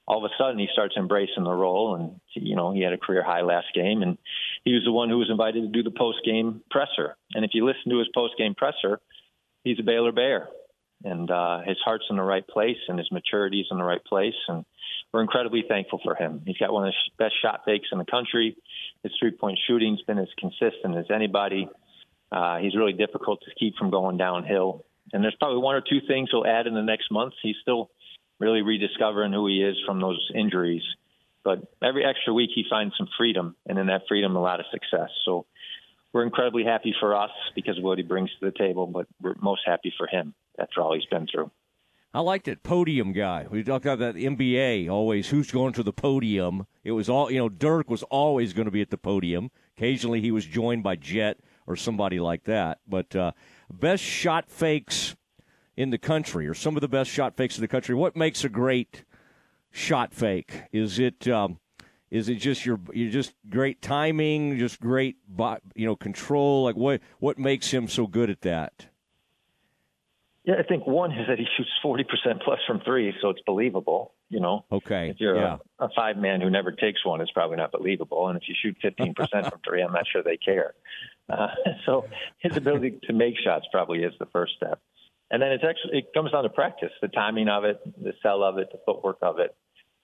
All 0.06 0.18
of 0.18 0.30
a 0.30 0.36
sudden, 0.38 0.60
he 0.60 0.68
starts 0.74 0.96
embracing 0.98 1.46
the 1.46 1.54
role, 1.54 1.96
and 1.96 2.20
you 2.34 2.58
know 2.58 2.74
he 2.74 2.82
had 2.82 2.92
a 2.92 2.98
career 2.98 3.24
high 3.24 3.44
last 3.44 3.68
game, 3.74 4.02
and 4.02 4.18
he 4.66 4.74
was 4.74 4.84
the 4.84 4.92
one 4.92 5.08
who 5.08 5.20
was 5.20 5.30
invited 5.30 5.62
to 5.62 5.70
do 5.70 5.82
the 5.82 5.98
post 5.98 6.18
game 6.26 6.62
presser. 6.70 7.16
And 7.36 7.46
if 7.46 7.52
you 7.54 7.66
listen 7.66 7.90
to 7.92 8.00
his 8.00 8.10
post 8.14 8.34
game 8.38 8.54
presser, 8.54 9.00
he's 9.64 9.80
a 9.80 9.84
Baylor 9.84 10.12
Bear, 10.12 10.50
and 11.04 11.32
uh, 11.32 11.62
his 11.66 11.78
heart's 11.84 12.06
in 12.10 12.18
the 12.18 12.24
right 12.24 12.46
place, 12.46 12.78
and 12.88 12.98
his 12.98 13.10
maturity's 13.12 13.68
in 13.72 13.78
the 13.78 13.84
right 13.84 14.04
place, 14.04 14.36
and 14.48 14.66
we're 15.14 15.22
incredibly 15.22 15.64
thankful 15.68 16.00
for 16.04 16.16
him. 16.16 16.42
He's 16.46 16.58
got 16.58 16.74
one 16.74 16.88
of 16.88 16.94
the 16.94 17.24
best 17.24 17.36
shot 17.42 17.62
fakes 17.66 17.88
in 17.92 17.98
the 17.98 18.06
country. 18.06 18.56
His 19.04 19.14
three 19.20 19.32
point 19.32 19.58
shooting's 19.68 20.02
been 20.04 20.20
as 20.20 20.28
consistent 20.38 20.98
as 20.98 21.06
anybody. 21.14 21.70
Uh, 22.32 22.58
he's 22.58 22.76
really 22.76 22.94
difficult 22.94 23.42
to 23.42 23.52
keep 23.58 23.76
from 23.78 23.90
going 23.90 24.18
downhill. 24.18 24.86
And 25.12 25.24
there's 25.24 25.36
probably 25.40 25.64
one 25.64 25.76
or 25.76 25.82
two 25.82 26.02
things 26.08 26.30
he'll 26.32 26.46
add 26.46 26.68
in 26.68 26.76
the 26.76 26.84
next 26.84 27.12
month. 27.12 27.34
He's 27.42 27.56
still 27.62 27.90
really 28.40 28.62
rediscovering 28.62 29.34
who 29.34 29.48
he 29.48 29.64
is 29.64 29.76
from 29.86 30.00
those 30.00 30.30
injuries. 30.36 30.84
But 31.44 31.64
every 31.82 32.06
extra 32.06 32.34
week, 32.34 32.52
he 32.54 32.66
finds 32.70 32.94
some 32.98 33.08
freedom, 33.18 33.56
and 33.66 33.80
in 33.80 33.88
that 33.88 34.02
freedom, 34.08 34.36
a 34.36 34.42
lot 34.42 34.60
of 34.60 34.66
success. 34.72 35.10
So 35.26 35.46
we're 36.14 36.24
incredibly 36.24 36.66
happy 36.66 36.94
for 37.00 37.16
us 37.16 37.32
because 37.56 37.78
of 37.78 37.84
what 37.84 37.98
he 37.98 38.04
brings 38.04 38.30
to 38.40 38.46
the 38.46 38.52
table, 38.52 38.86
but 38.86 39.08
we're 39.22 39.36
most 39.42 39.62
happy 39.66 39.94
for 39.98 40.06
him 40.06 40.36
after 40.60 40.82
all 40.82 40.94
he's 40.94 41.06
been 41.06 41.28
through. 41.28 41.52
I 42.14 42.22
liked 42.22 42.48
it. 42.48 42.64
Podium 42.64 43.14
guy. 43.14 43.46
We 43.50 43.64
talked 43.64 43.86
about 43.86 44.00
that 44.00 44.16
NBA 44.16 44.90
always. 44.90 45.30
Who's 45.30 45.52
going 45.52 45.74
to 45.74 45.84
the 45.84 45.94
podium? 45.94 46.66
It 46.84 46.94
was 46.94 47.08
all 47.08 47.32
you 47.32 47.38
know. 47.38 47.50
Dirk 47.50 47.90
was 47.90 48.02
always 48.04 48.54
going 48.54 48.66
to 48.66 48.72
be 48.72 48.82
at 48.82 48.90
the 48.90 48.98
podium. 48.98 49.52
Occasionally, 49.78 50.20
he 50.20 50.32
was 50.32 50.46
joined 50.46 50.84
by 50.84 50.96
Jet 50.96 51.38
or 51.68 51.76
somebody 51.76 52.20
like 52.20 52.46
that. 52.46 52.80
But 52.88 53.16
uh, 53.16 53.34
best 53.72 54.04
shot 54.04 54.50
fakes 54.50 55.16
in 55.78 55.92
the 55.92 56.00
country, 56.00 56.48
or 56.48 56.56
some 56.56 56.76
of 56.76 56.82
the 56.82 56.88
best 56.88 57.12
shot 57.12 57.38
fakes 57.38 57.58
in 57.58 57.62
the 57.62 57.68
country. 57.68 57.94
What 57.94 58.16
makes 58.16 58.44
a 58.44 58.50
great 58.50 59.06
shot 59.72 60.12
fake? 60.12 60.64
Is 60.72 60.98
it 60.98 61.28
um, 61.28 61.60
is 62.10 62.28
it 62.28 62.36
just 62.36 62.66
your 62.66 62.80
you 62.92 63.12
just 63.12 63.34
great 63.50 63.84
timing, 63.84 64.58
just 64.58 64.80
great 64.80 65.18
you 65.76 65.86
know 65.86 65.96
control? 65.96 66.64
Like 66.64 66.76
what 66.76 67.02
what 67.20 67.38
makes 67.38 67.70
him 67.70 67.88
so 67.88 68.08
good 68.08 68.32
at 68.32 68.42
that? 68.42 68.88
Yeah, 70.50 70.56
I 70.58 70.64
think 70.64 70.88
one 70.88 71.12
is 71.12 71.28
that 71.28 71.38
he 71.38 71.46
shoots 71.56 71.70
40% 71.86 72.42
plus 72.44 72.58
from 72.66 72.80
three, 72.80 73.14
so 73.22 73.30
it's 73.30 73.42
believable. 73.46 74.16
You 74.30 74.40
know, 74.40 74.66
okay. 74.72 75.10
If 75.12 75.18
you're 75.20 75.36
yeah. 75.36 75.58
a, 75.78 75.86
a 75.86 75.90
five 75.96 76.18
man 76.18 76.42
who 76.42 76.50
never 76.50 76.72
takes 76.72 77.06
one, 77.06 77.22
it's 77.22 77.30
probably 77.30 77.58
not 77.58 77.72
believable. 77.72 78.28
And 78.30 78.36
if 78.36 78.50
you 78.50 78.56
shoot 78.60 78.76
15% 78.84 79.16
from 79.50 79.60
three, 79.64 79.84
I'm 79.84 79.94
not 79.94 80.06
sure 80.12 80.24
they 80.24 80.38
care. 80.38 80.74
Uh, 81.30 81.50
so 81.86 82.08
his 82.40 82.58
ability 82.58 83.00
to 83.04 83.14
make 83.14 83.36
shots 83.38 83.68
probably 83.72 84.00
is 84.00 84.14
the 84.20 84.26
first 84.26 84.54
step. 84.58 84.82
And 85.30 85.40
then 85.40 85.52
it's 85.52 85.64
actually 85.64 86.00
it 86.00 86.14
comes 86.16 86.32
down 86.32 86.42
to 86.42 86.50
practice, 86.50 86.94
the 87.00 87.10
timing 87.10 87.48
of 87.48 87.64
it, 87.64 87.80
the 88.02 88.14
sell 88.24 88.42
of 88.42 88.58
it, 88.58 88.70
the 88.72 88.80
footwork 88.88 89.18
of 89.22 89.38
it. 89.38 89.56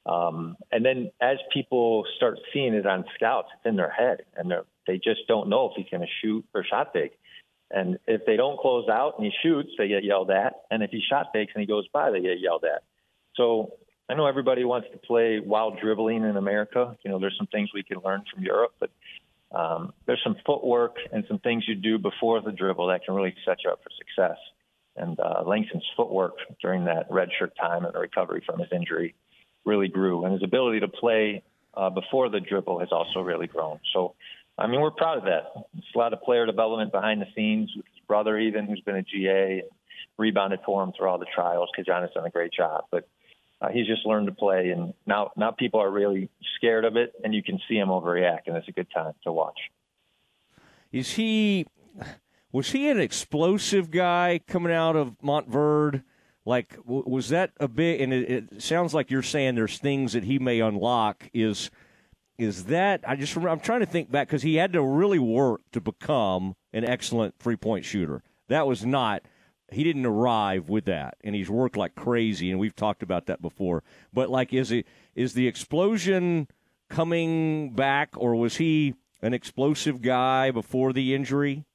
Um, 0.06 0.58
and 0.72 0.86
then 0.86 1.12
as 1.20 1.38
people 1.52 2.06
start 2.18 2.38
seeing 2.54 2.76
it 2.76 2.86
on 2.86 3.06
scouts, 3.16 3.48
it's 3.56 3.66
in 3.66 3.78
their 3.78 3.90
head, 3.90 4.22
and 4.36 4.54
they 4.86 4.98
just 4.98 5.22
don't 5.28 5.50
know 5.50 5.66
if 5.66 5.72
he's 5.76 5.90
going 5.90 6.06
to 6.06 6.14
shoot 6.22 6.46
or 6.54 6.64
shot 6.64 6.94
big. 6.94 7.10
And 7.76 8.00
if 8.08 8.26
they 8.26 8.38
don't 8.38 8.58
close 8.58 8.88
out 8.88 9.16
and 9.18 9.26
he 9.26 9.34
shoots, 9.44 9.70
they 9.78 9.90
get 9.90 10.06
yelled 10.06 10.32
at. 10.32 10.54
And 10.72 10.82
if 10.82 10.92
he 10.92 11.02
shot 11.08 11.28
fakes 11.34 11.52
and 11.54 11.62
he 11.62 11.68
goes 11.68 11.86
by, 11.90 12.10
they 12.10 12.22
get 12.22 12.40
yelled 12.40 12.64
at. 12.64 12.84
So 13.36 13.74
I 14.10 14.14
know 14.14 14.28
everybody 14.28 14.64
wants 14.64 14.88
to 14.94 14.98
play 14.98 15.42
wild 15.42 15.78
dribbling 15.82 16.24
in 16.24 16.38
America. 16.38 16.96
You 17.04 17.12
know, 17.12 17.20
there's 17.20 17.36
some 17.38 17.48
things 17.48 17.72
we 17.74 17.84
can 17.84 17.98
learn 18.00 18.24
from 18.34 18.44
Europe, 18.44 18.72
but 18.80 18.92
um, 19.52 19.92
there's 20.06 20.22
some 20.24 20.38
footwork 20.46 20.96
and 21.12 21.26
some 21.28 21.40
things 21.40 21.66
you 21.68 21.76
do 21.76 21.98
before 21.98 22.42
the 22.42 22.54
dribble 22.54 22.88
that 22.88 23.04
can 23.04 23.14
really 23.14 23.36
set 23.46 23.58
you 23.66 23.70
up 23.70 23.82
for 23.84 23.90
success. 23.98 24.38
And 24.96 25.20
uh, 25.20 25.44
Langston's 25.46 25.84
footwork 25.98 26.36
during 26.62 26.86
that 26.86 27.10
redshirt 27.10 27.56
time 27.60 27.84
and 27.84 27.94
the 27.94 28.00
recovery 28.00 28.42
from 28.46 28.60
his 28.60 28.70
injury 28.72 29.16
really 29.66 29.90
grew, 29.90 30.24
and 30.24 30.32
his 30.32 30.44
ability 30.44 30.80
to 30.80 30.88
play 30.88 31.44
uh, 31.74 31.90
before 31.90 32.30
the 32.30 32.40
dribble 32.40 32.80
has 32.80 32.90
also 32.94 33.20
really 33.20 33.48
grown. 33.48 33.82
So 33.92 34.16
I 34.58 34.68
mean, 34.68 34.80
we're 34.80 34.92
proud 34.92 35.18
of 35.18 35.26
that. 35.26 35.52
A 35.96 35.98
lot 35.98 36.14
of 36.14 36.22
player 36.22 36.46
development 36.46 36.92
behind 36.92 37.22
the 37.22 37.28
scenes 37.36 37.72
with 37.76 37.86
his 37.86 38.06
brother, 38.08 38.38
even 38.38 38.66
who's 38.66 38.82
been 38.82 38.98
a 38.98 39.04
GA, 39.04 39.64
rebounded 40.18 40.60
for 40.66 40.84
him 40.84 40.92
through 40.92 41.08
all 41.08 41.18
the 41.18 41.26
trials. 41.34 41.70
Kajan 41.78 42.02
has 42.02 42.12
done 42.14 42.26
a 42.26 42.30
great 42.30 42.52
job, 42.52 42.86
but 42.92 43.08
uh, 43.62 43.70
he's 43.70 43.88
just 43.88 44.06
learned 44.06 44.28
to 44.28 44.34
play, 44.34 44.70
and 44.70 44.94
now 45.06 45.32
now 45.38 45.52
people 45.52 45.82
are 45.82 45.90
really 45.90 46.30
scared 46.58 46.86
of 46.86 46.98
it, 46.98 47.14
and 47.24 47.34
you 47.34 47.42
can 47.42 47.60
see 47.68 47.76
him 47.76 47.88
overreact, 47.88 48.48
and 48.48 48.58
it's 48.58 48.68
a 48.68 48.72
good 48.72 48.88
time 48.94 49.14
to 49.24 49.32
watch. 49.32 49.58
Is 50.92 51.14
he? 51.14 51.66
Was 52.52 52.72
he 52.72 52.90
an 52.90 53.00
explosive 53.00 53.92
guy 53.92 54.40
coming 54.48 54.74
out 54.74 54.96
of 54.96 55.18
Montverde? 55.22 56.04
Like, 56.46 56.78
was 56.86 57.30
that 57.30 57.52
a 57.60 57.68
bit? 57.68 58.02
And 58.02 58.14
it, 58.14 58.30
it 58.30 58.62
sounds 58.62 58.94
like 58.94 59.10
you're 59.10 59.24
saying 59.24 59.56
there's 59.56 59.78
things 59.78 60.14
that 60.14 60.24
he 60.24 60.38
may 60.40 60.60
unlock. 60.60 61.30
Is 61.34 61.72
is 62.38 62.66
that 62.66 63.02
I 63.08 63.16
just 63.16 63.36
I'm 63.38 63.60
trying 63.60 63.80
to 63.80 63.86
think 63.86 64.12
back 64.12 64.28
because 64.28 64.42
he 64.42 64.56
had 64.56 64.74
to 64.74 64.82
really 64.82 65.20
work 65.20 65.62
to 65.72 65.82
become 65.82 66.56
an 66.74 66.84
excellent 66.84 67.36
three 67.40 67.56
point 67.56 67.86
shooter. 67.86 68.24
That 68.48 68.68
was 68.68 68.86
not 68.86 69.24
he 69.72 69.84
didn't 69.84 70.06
arrive 70.06 70.70
with 70.70 70.86
that, 70.86 71.16
and 71.24 71.34
he's 71.34 71.50
worked 71.50 71.76
like 71.76 71.96
crazy, 71.96 72.52
and 72.52 72.60
we've 72.60 72.76
talked 72.76 73.02
about 73.02 73.26
that 73.26 73.42
before. 73.42 73.84
But 74.14 74.30
like, 74.30 74.54
is 74.54 74.72
it 74.72 74.86
is 75.16 75.34
the 75.34 75.48
explosion 75.48 76.48
coming 76.90 77.72
back, 77.72 78.10
or 78.16 78.36
was 78.36 78.58
he 78.58 78.96
an 79.22 79.34
explosive 79.34 80.02
guy 80.02 80.52
before 80.52 80.94
the 80.94 81.16
injury? 81.16 81.66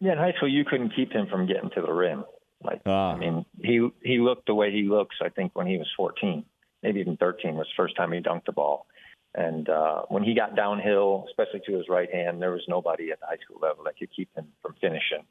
Yeah, 0.00 0.12
in 0.12 0.18
high 0.18 0.32
school, 0.36 0.48
you 0.48 0.64
couldn't 0.64 0.94
keep 0.94 1.12
him 1.12 1.26
from 1.26 1.46
getting 1.46 1.70
to 1.70 1.80
the 1.80 1.92
rim. 1.92 2.24
Like, 2.62 2.82
Ah. 2.86 3.14
I 3.14 3.16
mean, 3.18 3.44
he 3.60 3.88
he 4.04 4.18
looked 4.18 4.46
the 4.46 4.54
way 4.54 4.70
he 4.70 4.82
looks. 4.82 5.16
I 5.22 5.30
think 5.30 5.56
when 5.56 5.66
he 5.66 5.78
was 5.78 5.88
14, 5.96 6.44
maybe 6.82 7.00
even 7.00 7.16
13, 7.16 7.54
was 7.56 7.66
the 7.66 7.82
first 7.82 7.96
time 7.96 8.12
he 8.12 8.20
dunked 8.20 8.44
the 8.46 8.52
ball. 8.52 8.86
And 9.34 9.68
uh, 9.68 10.02
when 10.08 10.24
he 10.24 10.34
got 10.34 10.56
downhill, 10.56 11.26
especially 11.28 11.60
to 11.66 11.76
his 11.76 11.88
right 11.88 12.12
hand, 12.12 12.40
there 12.40 12.50
was 12.50 12.64
nobody 12.66 13.10
at 13.12 13.20
the 13.20 13.26
high 13.26 13.38
school 13.44 13.58
level 13.60 13.84
that 13.84 13.98
could 13.98 14.10
keep 14.14 14.28
him 14.34 14.48
from 14.62 14.74
finishing. 14.80 15.24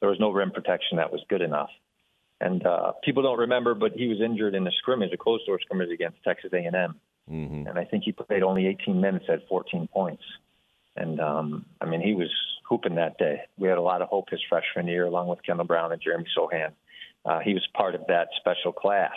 There 0.00 0.08
was 0.08 0.20
no 0.20 0.30
rim 0.30 0.50
protection 0.50 0.98
that 0.98 1.10
was 1.10 1.22
good 1.28 1.42
enough. 1.42 1.70
And 2.40 2.64
uh, 2.64 2.92
people 3.02 3.22
don't 3.22 3.38
remember, 3.38 3.74
but 3.74 3.92
he 3.92 4.06
was 4.06 4.20
injured 4.20 4.54
in 4.54 4.66
a 4.66 4.70
scrimmage, 4.72 5.10
a 5.12 5.16
closed 5.16 5.46
door 5.46 5.58
scrimmage 5.60 5.90
against 5.90 6.22
Texas 6.22 6.50
A&M, 6.52 7.00
Mm-hmm. 7.30 7.66
and 7.66 7.78
I 7.78 7.84
think 7.84 8.04
he 8.04 8.12
played 8.12 8.42
only 8.42 8.66
18 8.66 9.00
minutes 9.00 9.26
at 9.28 9.46
14 9.48 9.88
points. 9.92 10.22
And 10.96 11.20
um, 11.20 11.66
I 11.80 11.84
mean, 11.84 12.00
he 12.00 12.14
was 12.14 12.30
hooping 12.68 12.94
that 12.94 13.18
day. 13.18 13.42
We 13.58 13.68
had 13.68 13.78
a 13.78 13.82
lot 13.82 14.00
of 14.02 14.08
hope 14.08 14.30
his 14.30 14.40
freshman 14.48 14.88
year, 14.88 15.04
along 15.04 15.28
with 15.28 15.42
Kendall 15.42 15.66
Brown 15.66 15.92
and 15.92 16.00
Jeremy 16.00 16.24
Sochan. 16.36 16.72
Uh, 17.24 17.40
he 17.40 17.52
was 17.52 17.66
part 17.74 17.94
of 17.94 18.06
that 18.08 18.28
special 18.40 18.72
class, 18.72 19.12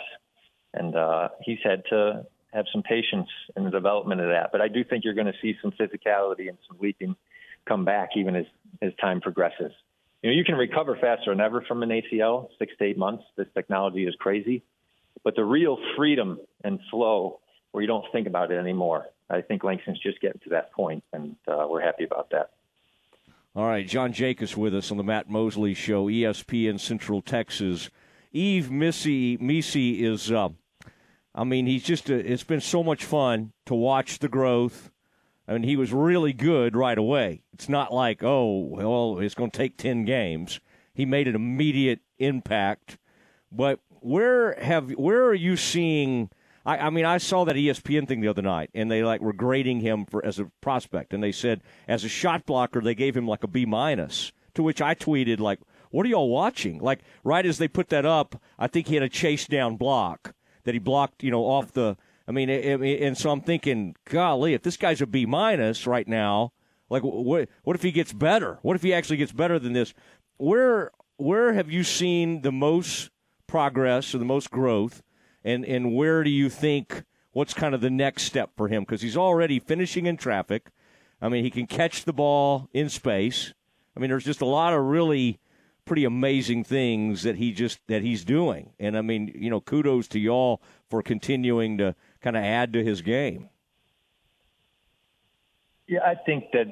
and 0.74 0.94
uh, 0.94 1.28
he's 1.40 1.60
had 1.64 1.84
to 1.88 2.26
have 2.52 2.66
some 2.72 2.82
patience 2.82 3.28
in 3.56 3.64
the 3.64 3.70
development 3.70 4.20
of 4.20 4.28
that. 4.28 4.50
But 4.52 4.60
I 4.60 4.68
do 4.68 4.84
think 4.84 5.04
you're 5.04 5.14
going 5.14 5.26
to 5.26 5.38
see 5.40 5.56
some 5.62 5.72
physicality 5.72 6.48
and 6.48 6.58
some 6.68 6.78
leaping 6.80 7.16
come 7.66 7.84
back 7.84 8.10
even 8.16 8.36
as 8.36 8.46
as 8.80 8.92
time 9.00 9.20
progresses. 9.20 9.72
You 10.22 10.30
know, 10.30 10.36
you 10.36 10.44
can 10.44 10.54
recover 10.54 10.96
faster 11.00 11.30
than 11.30 11.40
ever 11.40 11.62
from 11.62 11.82
an 11.82 11.88
ACL, 11.90 12.48
six 12.58 12.72
to 12.78 12.84
eight 12.84 12.98
months. 12.98 13.24
This 13.36 13.48
technology 13.54 14.04
is 14.06 14.14
crazy, 14.18 14.62
but 15.24 15.34
the 15.34 15.44
real 15.44 15.78
freedom 15.96 16.38
and 16.62 16.78
flow 16.90 17.40
where 17.72 17.82
you 17.82 17.88
don't 17.88 18.04
think 18.12 18.26
about 18.26 18.52
it 18.52 18.58
anymore. 18.58 19.08
I 19.30 19.40
think 19.40 19.64
Langston's 19.64 19.98
just 19.98 20.20
getting 20.20 20.40
to 20.44 20.50
that 20.50 20.72
point, 20.72 21.02
and 21.12 21.36
uh, 21.48 21.66
we're 21.68 21.80
happy 21.80 22.04
about 22.04 22.30
that. 22.30 22.50
All 23.56 23.66
right, 23.66 23.86
John 23.86 24.12
Jakus 24.12 24.56
with 24.56 24.74
us 24.74 24.90
on 24.90 24.96
the 24.96 25.02
Matt 25.02 25.28
Mosley 25.28 25.74
Show, 25.74 26.06
ESPN 26.06 26.78
Central 26.78 27.20
Texas. 27.20 27.90
Yves 28.32 28.70
Missi 28.70 29.36
Missi 29.38 30.04
is, 30.04 30.30
uh, 30.30 30.50
I 31.34 31.44
mean, 31.44 31.66
he's 31.66 31.82
just. 31.82 32.10
A, 32.10 32.14
it's 32.14 32.44
been 32.44 32.60
so 32.60 32.82
much 32.82 33.04
fun 33.04 33.52
to 33.66 33.74
watch 33.74 34.18
the 34.18 34.28
growth. 34.28 34.90
I 35.48 35.54
mean, 35.54 35.62
he 35.62 35.76
was 35.76 35.92
really 35.92 36.32
good 36.32 36.76
right 36.76 36.96
away. 36.96 37.42
It's 37.52 37.68
not 37.68 37.92
like, 37.92 38.22
oh, 38.22 38.58
well, 38.58 39.18
it's 39.18 39.34
going 39.34 39.50
to 39.50 39.56
take 39.56 39.76
ten 39.76 40.04
games. 40.04 40.60
He 40.94 41.04
made 41.06 41.26
an 41.26 41.34
immediate 41.34 42.00
impact. 42.18 42.98
But 43.50 43.80
where 44.00 44.54
have 44.60 44.90
where 44.90 45.24
are 45.24 45.34
you 45.34 45.56
seeing? 45.56 46.30
I, 46.64 46.78
I 46.78 46.90
mean, 46.90 47.04
I 47.04 47.18
saw 47.18 47.44
that 47.44 47.56
ESPN 47.56 48.06
thing 48.06 48.20
the 48.20 48.28
other 48.28 48.42
night, 48.42 48.70
and 48.74 48.90
they 48.90 49.02
like 49.02 49.20
were 49.20 49.32
grading 49.32 49.80
him 49.80 50.04
for 50.04 50.24
as 50.24 50.38
a 50.38 50.50
prospect, 50.60 51.14
and 51.14 51.22
they 51.22 51.32
said 51.32 51.62
as 51.88 52.04
a 52.04 52.08
shot 52.08 52.44
blocker 52.44 52.80
they 52.80 52.94
gave 52.94 53.16
him 53.16 53.26
like 53.26 53.42
a 53.42 53.48
B 53.48 53.64
minus. 53.64 54.32
To 54.54 54.62
which 54.62 54.82
I 54.82 54.94
tweeted 54.94 55.40
like, 55.40 55.60
"What 55.90 56.04
are 56.04 56.10
y'all 56.10 56.28
watching?" 56.28 56.78
Like 56.78 57.00
right 57.24 57.46
as 57.46 57.56
they 57.56 57.68
put 57.68 57.88
that 57.88 58.04
up, 58.04 58.40
I 58.58 58.66
think 58.66 58.88
he 58.88 58.94
had 58.94 59.02
a 59.02 59.08
chase 59.08 59.46
down 59.46 59.76
block 59.76 60.34
that 60.64 60.74
he 60.74 60.78
blocked, 60.78 61.22
you 61.22 61.30
know, 61.30 61.44
off 61.44 61.72
the. 61.72 61.96
I 62.26 62.32
mean, 62.32 62.48
I- 62.50 62.72
I- 62.72 62.98
and 63.06 63.18
so 63.18 63.30
I'm 63.30 63.40
thinking, 63.40 63.96
golly, 64.04 64.54
if 64.54 64.62
this 64.62 64.76
guy's 64.76 65.00
a 65.00 65.06
B 65.06 65.26
minus 65.26 65.86
right 65.86 66.06
now, 66.06 66.52
like 66.88 67.02
what? 67.02 67.48
What 67.64 67.76
if 67.76 67.82
he 67.82 67.90
gets 67.92 68.12
better? 68.12 68.58
What 68.62 68.76
if 68.76 68.82
he 68.82 68.92
actually 68.94 69.16
gets 69.16 69.32
better 69.32 69.58
than 69.58 69.72
this? 69.72 69.92
Where 70.36 70.90
where 71.16 71.52
have 71.52 71.70
you 71.70 71.84
seen 71.84 72.42
the 72.42 72.52
most 72.52 73.10
progress 73.46 74.14
or 74.14 74.18
the 74.18 74.24
most 74.24 74.50
growth, 74.50 75.02
and 75.44 75.64
and 75.64 75.94
where 75.94 76.22
do 76.24 76.30
you 76.30 76.48
think 76.48 77.04
what's 77.32 77.54
kind 77.54 77.74
of 77.74 77.80
the 77.80 77.90
next 77.90 78.22
step 78.24 78.50
for 78.56 78.68
him? 78.68 78.82
Because 78.82 79.02
he's 79.02 79.16
already 79.16 79.58
finishing 79.58 80.06
in 80.06 80.16
traffic. 80.16 80.70
I 81.20 81.28
mean, 81.28 81.44
he 81.44 81.50
can 81.50 81.66
catch 81.66 82.04
the 82.04 82.12
ball 82.12 82.68
in 82.72 82.88
space. 82.88 83.54
I 83.96 84.00
mean, 84.00 84.10
there's 84.10 84.24
just 84.24 84.40
a 84.40 84.46
lot 84.46 84.72
of 84.72 84.82
really 84.84 85.38
pretty 85.92 86.06
amazing 86.06 86.64
things 86.64 87.22
that 87.22 87.36
he 87.36 87.52
just 87.52 87.78
that 87.86 88.00
he's 88.00 88.24
doing. 88.24 88.70
And 88.80 88.96
I 88.96 89.02
mean, 89.02 89.30
you 89.34 89.50
know, 89.50 89.60
kudos 89.60 90.08
to 90.08 90.18
y'all 90.18 90.62
for 90.88 91.02
continuing 91.02 91.76
to 91.76 91.94
kind 92.22 92.34
of 92.34 92.42
add 92.42 92.72
to 92.72 92.82
his 92.82 93.02
game. 93.02 93.50
Yeah, 95.86 96.00
I 96.00 96.14
think 96.14 96.44
that 96.54 96.68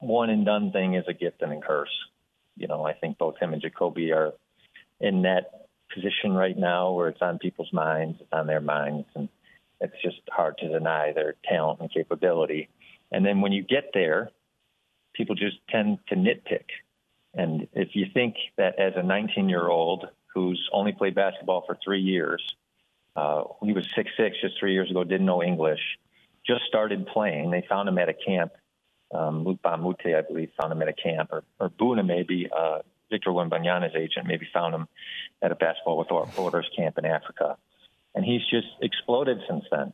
one 0.00 0.28
and 0.28 0.44
done 0.44 0.72
thing 0.72 0.94
is 0.94 1.04
a 1.06 1.14
gift 1.14 1.40
and 1.40 1.52
a 1.52 1.60
curse. 1.60 1.96
You 2.56 2.66
know, 2.66 2.84
I 2.84 2.94
think 2.94 3.16
both 3.16 3.36
him 3.38 3.52
and 3.52 3.62
Ja'Kobe 3.62 4.12
are 4.12 4.32
in 4.98 5.22
that 5.22 5.68
position 5.94 6.32
right 6.32 6.58
now 6.58 6.90
where 6.90 7.06
it's 7.06 7.22
on 7.22 7.38
people's 7.38 7.72
minds, 7.72 8.18
it's 8.20 8.32
on 8.32 8.48
their 8.48 8.60
minds, 8.60 9.06
and 9.14 9.28
it's 9.80 10.02
just 10.02 10.18
hard 10.32 10.58
to 10.58 10.68
deny 10.68 11.12
their 11.12 11.36
talent 11.48 11.78
and 11.78 11.92
capability. 11.92 12.68
And 13.12 13.24
then 13.24 13.40
when 13.40 13.52
you 13.52 13.62
get 13.62 13.90
there, 13.94 14.30
people 15.12 15.36
just 15.36 15.58
tend 15.70 16.00
to 16.08 16.16
nitpick. 16.16 16.64
And 17.34 17.66
if 17.72 17.90
you 17.94 18.06
think 18.12 18.36
that 18.56 18.78
as 18.78 18.92
a 18.96 19.02
19 19.02 19.48
year 19.48 19.68
old 19.68 20.06
who's 20.34 20.68
only 20.72 20.92
played 20.92 21.14
basketball 21.14 21.64
for 21.66 21.76
three 21.84 22.00
years, 22.00 22.42
uh, 23.16 23.44
he 23.62 23.72
was 23.72 23.86
six 23.94 24.10
six 24.16 24.36
just 24.40 24.58
three 24.58 24.72
years 24.72 24.90
ago, 24.90 25.04
didn't 25.04 25.26
know 25.26 25.42
English, 25.42 25.80
just 26.46 26.62
started 26.68 27.06
playing. 27.06 27.50
They 27.50 27.64
found 27.68 27.88
him 27.88 27.98
at 27.98 28.08
a 28.08 28.14
camp. 28.14 28.52
Um, 29.12 29.44
Luke 29.44 29.60
I 29.64 29.76
believe, 29.76 30.50
found 30.60 30.72
him 30.72 30.82
at 30.82 30.88
a 30.88 30.92
camp, 30.92 31.30
or, 31.30 31.44
or 31.60 31.70
Bouna 31.70 32.04
maybe, 32.04 32.48
uh, 32.54 32.78
Victor 33.10 33.30
Wembanyama's 33.30 33.94
agent, 33.94 34.26
maybe 34.26 34.48
found 34.52 34.74
him 34.74 34.88
at 35.40 35.52
a 35.52 35.54
Basketball 35.54 35.98
Without 35.98 36.34
Borders 36.34 36.68
camp 36.76 36.98
in 36.98 37.04
Africa. 37.04 37.56
And 38.14 38.24
he's 38.24 38.40
just 38.50 38.66
exploded 38.80 39.38
since 39.48 39.64
then. 39.70 39.92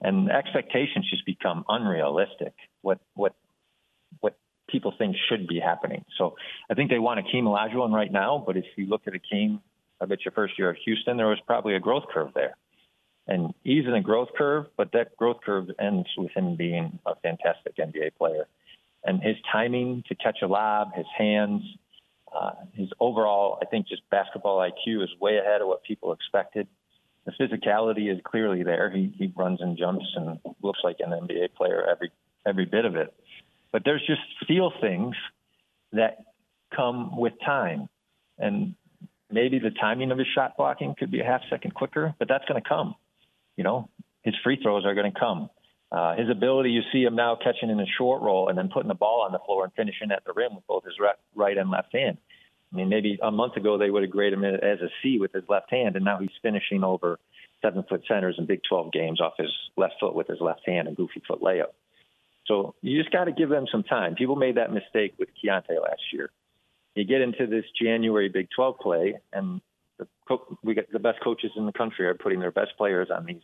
And 0.00 0.30
expectations 0.30 1.08
just 1.10 1.26
become 1.26 1.64
unrealistic. 1.68 2.54
What 2.80 3.00
what 3.14 3.34
what 4.20 4.36
people 4.68 4.94
think 4.96 5.16
should 5.28 5.46
be 5.46 5.60
happening. 5.60 6.04
So 6.18 6.36
I 6.70 6.74
think 6.74 6.90
they 6.90 6.98
want 6.98 7.20
Akeem 7.20 7.44
Olajuwon 7.44 7.92
right 7.92 8.10
now, 8.10 8.42
but 8.44 8.56
if 8.56 8.64
you 8.76 8.86
look 8.86 9.02
at 9.06 9.12
Akeem, 9.12 9.60
I 10.00 10.06
bet 10.06 10.24
your 10.24 10.32
first 10.32 10.58
year 10.58 10.70
at 10.70 10.76
Houston, 10.84 11.16
there 11.16 11.28
was 11.28 11.40
probably 11.46 11.74
a 11.74 11.80
growth 11.80 12.04
curve 12.12 12.32
there. 12.34 12.56
And 13.26 13.54
he's 13.62 13.86
in 13.86 13.94
a 13.94 14.02
growth 14.02 14.28
curve, 14.36 14.66
but 14.76 14.92
that 14.92 15.16
growth 15.16 15.38
curve 15.44 15.68
ends 15.80 16.08
with 16.16 16.30
him 16.32 16.56
being 16.56 16.98
a 17.06 17.14
fantastic 17.16 17.76
NBA 17.76 18.16
player. 18.16 18.46
And 19.02 19.22
his 19.22 19.36
timing 19.50 20.02
to 20.08 20.14
catch 20.14 20.38
a 20.42 20.46
lob, 20.46 20.94
his 20.94 21.06
hands, 21.16 21.62
uh, 22.34 22.52
his 22.72 22.88
overall, 23.00 23.58
I 23.62 23.66
think, 23.66 23.86
just 23.88 24.02
basketball 24.10 24.58
IQ 24.58 25.04
is 25.04 25.10
way 25.20 25.38
ahead 25.38 25.60
of 25.62 25.68
what 25.68 25.84
people 25.84 26.12
expected. 26.12 26.66
The 27.24 27.32
physicality 27.32 28.12
is 28.12 28.20
clearly 28.24 28.62
there. 28.62 28.90
He, 28.90 29.14
he 29.16 29.32
runs 29.34 29.60
and 29.60 29.78
jumps 29.78 30.06
and 30.16 30.38
looks 30.62 30.80
like 30.82 30.96
an 31.00 31.10
NBA 31.10 31.54
player 31.54 31.86
every 31.88 32.10
every 32.46 32.66
bit 32.66 32.84
of 32.84 32.96
it. 32.96 33.14
But 33.72 33.82
there's 33.84 34.04
just 34.06 34.20
feel 34.46 34.70
things 34.80 35.16
that 35.92 36.23
come 36.74 37.18
with 37.18 37.32
time, 37.44 37.88
and 38.38 38.74
maybe 39.30 39.58
the 39.58 39.70
timing 39.70 40.10
of 40.10 40.18
his 40.18 40.26
shot 40.34 40.56
blocking 40.56 40.94
could 40.98 41.10
be 41.10 41.20
a 41.20 41.24
half 41.24 41.42
second 41.50 41.74
quicker, 41.74 42.14
but 42.18 42.28
that's 42.28 42.44
going 42.46 42.60
to 42.62 42.68
come. 42.68 42.94
You 43.56 43.64
know, 43.64 43.88
his 44.22 44.34
free 44.42 44.58
throws 44.62 44.84
are 44.84 44.94
going 44.94 45.12
to 45.12 45.18
come. 45.18 45.50
Uh, 45.92 46.16
his 46.16 46.28
ability, 46.28 46.70
you 46.70 46.82
see 46.92 47.02
him 47.04 47.14
now 47.14 47.36
catching 47.36 47.70
in 47.70 47.78
a 47.78 47.86
short 47.98 48.22
roll 48.22 48.48
and 48.48 48.58
then 48.58 48.68
putting 48.72 48.88
the 48.88 48.94
ball 48.94 49.22
on 49.24 49.32
the 49.32 49.38
floor 49.38 49.64
and 49.64 49.72
finishing 49.74 50.10
at 50.10 50.24
the 50.24 50.32
rim 50.32 50.54
with 50.54 50.66
both 50.66 50.84
his 50.84 50.94
right, 51.00 51.14
right 51.36 51.56
and 51.56 51.70
left 51.70 51.94
hand. 51.94 52.18
I 52.72 52.76
mean, 52.76 52.88
maybe 52.88 53.18
a 53.22 53.30
month 53.30 53.56
ago 53.56 53.78
they 53.78 53.90
would 53.90 54.02
have 54.02 54.10
graded 54.10 54.40
him 54.40 54.44
as 54.44 54.80
a 54.80 54.88
C 55.02 55.18
with 55.20 55.32
his 55.32 55.44
left 55.48 55.70
hand, 55.70 55.94
and 55.94 56.04
now 56.04 56.18
he's 56.18 56.30
finishing 56.42 56.82
over 56.82 57.20
seven 57.62 57.84
foot 57.88 58.02
centers 58.08 58.34
in 58.38 58.46
Big 58.46 58.60
12 58.68 58.92
games 58.92 59.20
off 59.20 59.34
his 59.38 59.50
left 59.76 59.94
foot 60.00 60.14
with 60.14 60.26
his 60.26 60.40
left 60.40 60.62
hand 60.66 60.88
and 60.88 60.96
goofy 60.96 61.22
foot 61.28 61.40
layup. 61.40 61.72
So 62.46 62.74
you 62.82 63.00
just 63.00 63.12
got 63.12 63.24
to 63.24 63.32
give 63.32 63.48
them 63.48 63.66
some 63.70 63.84
time. 63.84 64.16
People 64.16 64.36
made 64.36 64.56
that 64.56 64.72
mistake 64.72 65.14
with 65.18 65.28
Keyonte 65.30 65.80
last 65.80 66.02
year. 66.12 66.30
You 66.94 67.04
get 67.04 67.20
into 67.20 67.46
this 67.46 67.64
January 67.80 68.28
Big 68.28 68.48
12 68.54 68.78
play, 68.78 69.18
and 69.32 69.60
the 69.98 70.06
co- 70.28 70.58
we 70.62 70.74
get 70.74 70.92
the 70.92 70.98
best 70.98 71.18
coaches 71.22 71.50
in 71.56 71.66
the 71.66 71.72
country 71.72 72.06
are 72.06 72.14
putting 72.14 72.40
their 72.40 72.52
best 72.52 72.72
players 72.76 73.08
on 73.10 73.24
these 73.24 73.42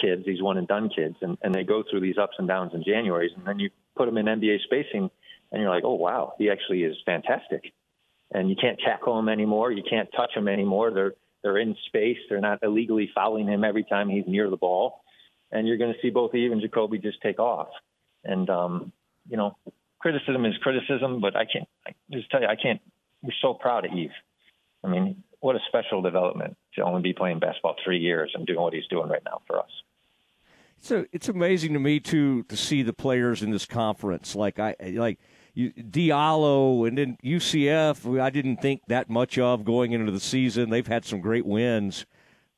kids, 0.00 0.24
these 0.24 0.42
one 0.42 0.58
and 0.58 0.68
done 0.68 0.88
kids, 0.94 1.16
and, 1.20 1.36
and 1.42 1.54
they 1.54 1.64
go 1.64 1.82
through 1.88 2.00
these 2.00 2.18
ups 2.18 2.36
and 2.38 2.46
downs 2.46 2.72
in 2.74 2.84
January's, 2.84 3.32
and 3.36 3.46
then 3.46 3.58
you 3.58 3.70
put 3.96 4.06
them 4.06 4.18
in 4.18 4.26
NBA 4.26 4.62
spacing, 4.64 5.10
and 5.50 5.62
you're 5.62 5.70
like, 5.70 5.84
oh 5.84 5.94
wow, 5.94 6.34
he 6.38 6.50
actually 6.50 6.82
is 6.82 6.96
fantastic. 7.04 7.72
And 8.32 8.50
you 8.50 8.56
can't 8.56 8.78
tackle 8.78 9.18
him 9.18 9.28
anymore. 9.28 9.70
You 9.70 9.84
can't 9.88 10.08
touch 10.16 10.34
him 10.34 10.48
anymore. 10.48 10.90
They're 10.90 11.14
they're 11.42 11.58
in 11.58 11.76
space. 11.86 12.18
They're 12.28 12.40
not 12.40 12.58
illegally 12.62 13.08
fouling 13.14 13.46
him 13.46 13.62
every 13.62 13.84
time 13.84 14.08
he's 14.08 14.24
near 14.26 14.50
the 14.50 14.56
ball. 14.56 15.04
And 15.52 15.68
you're 15.68 15.76
going 15.76 15.92
to 15.92 15.98
see 16.02 16.10
both 16.10 16.34
Yves 16.34 16.52
and 16.52 16.60
Ja'Kobe 16.60 17.00
just 17.00 17.22
take 17.22 17.38
off. 17.38 17.68
And 18.24 18.50
um, 18.50 18.92
you 19.28 19.36
know, 19.36 19.56
criticism 20.06 20.44
is 20.44 20.54
criticism, 20.62 21.20
but 21.20 21.34
I 21.34 21.44
can't 21.44 21.68
I 21.84 21.90
just 22.12 22.30
tell 22.30 22.40
you, 22.40 22.46
I 22.46 22.54
can't. 22.54 22.80
We're 23.22 23.32
so 23.42 23.54
proud 23.54 23.84
of 23.84 23.90
Yves. 23.92 24.12
I 24.84 24.88
mean, 24.88 25.24
what 25.40 25.56
a 25.56 25.58
special 25.66 26.00
development 26.00 26.56
to 26.74 26.84
only 26.84 27.02
be 27.02 27.12
playing 27.12 27.40
basketball 27.40 27.74
three 27.84 27.98
years 27.98 28.30
and 28.34 28.46
doing 28.46 28.60
what 28.60 28.72
he's 28.72 28.86
doing 28.86 29.08
right 29.08 29.22
now 29.24 29.42
for 29.48 29.58
us. 29.58 29.70
So 30.78 31.06
it's 31.10 31.28
amazing 31.28 31.72
to 31.72 31.80
me 31.80 31.98
too 31.98 32.44
to 32.44 32.56
see 32.56 32.82
the 32.84 32.92
players 32.92 33.42
in 33.42 33.50
this 33.50 33.66
conference. 33.66 34.36
Like 34.36 34.60
I 34.60 34.76
like 34.80 35.18
you, 35.54 35.72
Diallo 35.72 36.86
and 36.86 36.96
then 36.96 37.18
UCF. 37.24 38.20
I 38.20 38.30
didn't 38.30 38.58
think 38.58 38.82
that 38.86 39.10
much 39.10 39.38
of 39.38 39.64
going 39.64 39.90
into 39.90 40.12
the 40.12 40.20
season. 40.20 40.70
They've 40.70 40.86
had 40.86 41.04
some 41.04 41.20
great 41.20 41.46
wins, 41.46 42.06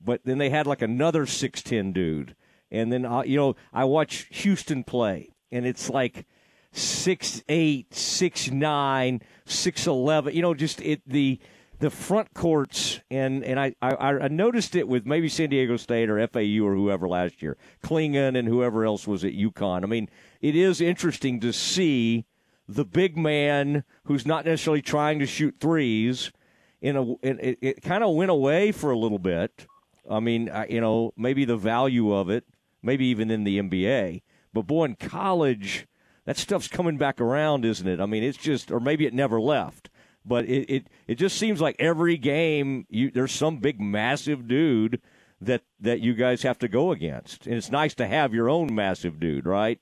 but 0.04 0.20
then 0.24 0.36
they 0.36 0.50
had 0.50 0.66
like 0.66 0.82
another 0.82 1.24
six 1.24 1.62
ten 1.62 1.92
dude, 1.92 2.36
and 2.70 2.92
then 2.92 3.06
uh, 3.06 3.22
you 3.22 3.38
know 3.38 3.56
I 3.72 3.86
watch 3.86 4.26
Houston 4.32 4.84
play, 4.84 5.30
and 5.50 5.64
it's 5.64 5.88
like 5.88 6.26
six 6.72 7.42
eight, 7.48 7.94
six 7.94 8.50
nine, 8.50 9.22
six 9.44 9.86
eleven. 9.86 10.34
You 10.34 10.42
know, 10.42 10.54
just 10.54 10.80
it 10.82 11.02
the 11.06 11.40
the 11.80 11.90
front 11.90 12.34
courts, 12.34 13.00
and 13.10 13.44
and 13.44 13.58
I, 13.58 13.74
I, 13.80 13.94
I 13.94 14.28
noticed 14.28 14.74
it 14.74 14.88
with 14.88 15.06
maybe 15.06 15.28
San 15.28 15.50
Diego 15.50 15.76
State 15.76 16.10
or 16.10 16.26
FAU 16.26 16.64
or 16.64 16.74
whoever 16.74 17.08
last 17.08 17.40
year, 17.40 17.56
Clingan 17.82 18.36
and 18.36 18.48
whoever 18.48 18.84
else 18.84 19.06
was 19.06 19.24
at 19.24 19.32
UConn. 19.32 19.84
I 19.84 19.86
mean, 19.86 20.08
it 20.40 20.56
is 20.56 20.80
interesting 20.80 21.40
to 21.40 21.52
see 21.52 22.26
the 22.66 22.84
big 22.84 23.16
man 23.16 23.84
who's 24.04 24.26
not 24.26 24.44
necessarily 24.44 24.82
trying 24.82 25.18
to 25.20 25.26
shoot 25.26 25.56
threes. 25.60 26.32
In 26.80 26.96
a, 26.96 27.02
in, 27.22 27.40
it, 27.40 27.58
it 27.60 27.82
kind 27.82 28.04
of 28.04 28.14
went 28.14 28.30
away 28.30 28.70
for 28.70 28.90
a 28.92 28.98
little 28.98 29.18
bit. 29.18 29.66
I 30.08 30.20
mean, 30.20 30.48
I, 30.48 30.66
you 30.66 30.80
know, 30.80 31.12
maybe 31.16 31.44
the 31.44 31.56
value 31.56 32.12
of 32.12 32.30
it, 32.30 32.44
maybe 32.82 33.06
even 33.06 33.30
in 33.30 33.44
the 33.44 33.58
NBA. 33.58 34.22
But 34.52 34.62
boy, 34.62 34.84
in 34.84 34.94
college, 34.96 35.86
that 36.28 36.36
stuff's 36.36 36.68
coming 36.68 36.98
back 36.98 37.22
around, 37.22 37.64
isn't 37.64 37.88
it? 37.88 38.00
I 38.00 38.06
mean, 38.06 38.22
it's 38.22 38.36
just, 38.36 38.70
or 38.70 38.80
maybe 38.80 39.06
it 39.06 39.14
never 39.14 39.40
left 39.40 39.88
but 40.28 40.44
it, 40.44 40.70
it, 40.70 40.86
it 41.06 41.14
just 41.14 41.38
seems 41.38 41.60
like 41.60 41.74
every 41.78 42.18
game 42.18 42.86
you, 42.90 43.10
there's 43.10 43.32
some 43.32 43.58
big 43.58 43.80
massive 43.80 44.46
dude 44.46 45.00
that 45.40 45.62
that 45.80 46.00
you 46.00 46.14
guys 46.14 46.42
have 46.42 46.58
to 46.58 46.68
go 46.68 46.90
against, 46.92 47.46
and 47.46 47.54
it's 47.54 47.70
nice 47.70 47.94
to 47.94 48.06
have 48.06 48.34
your 48.34 48.50
own 48.50 48.74
massive 48.74 49.18
dude, 49.18 49.46
right? 49.46 49.80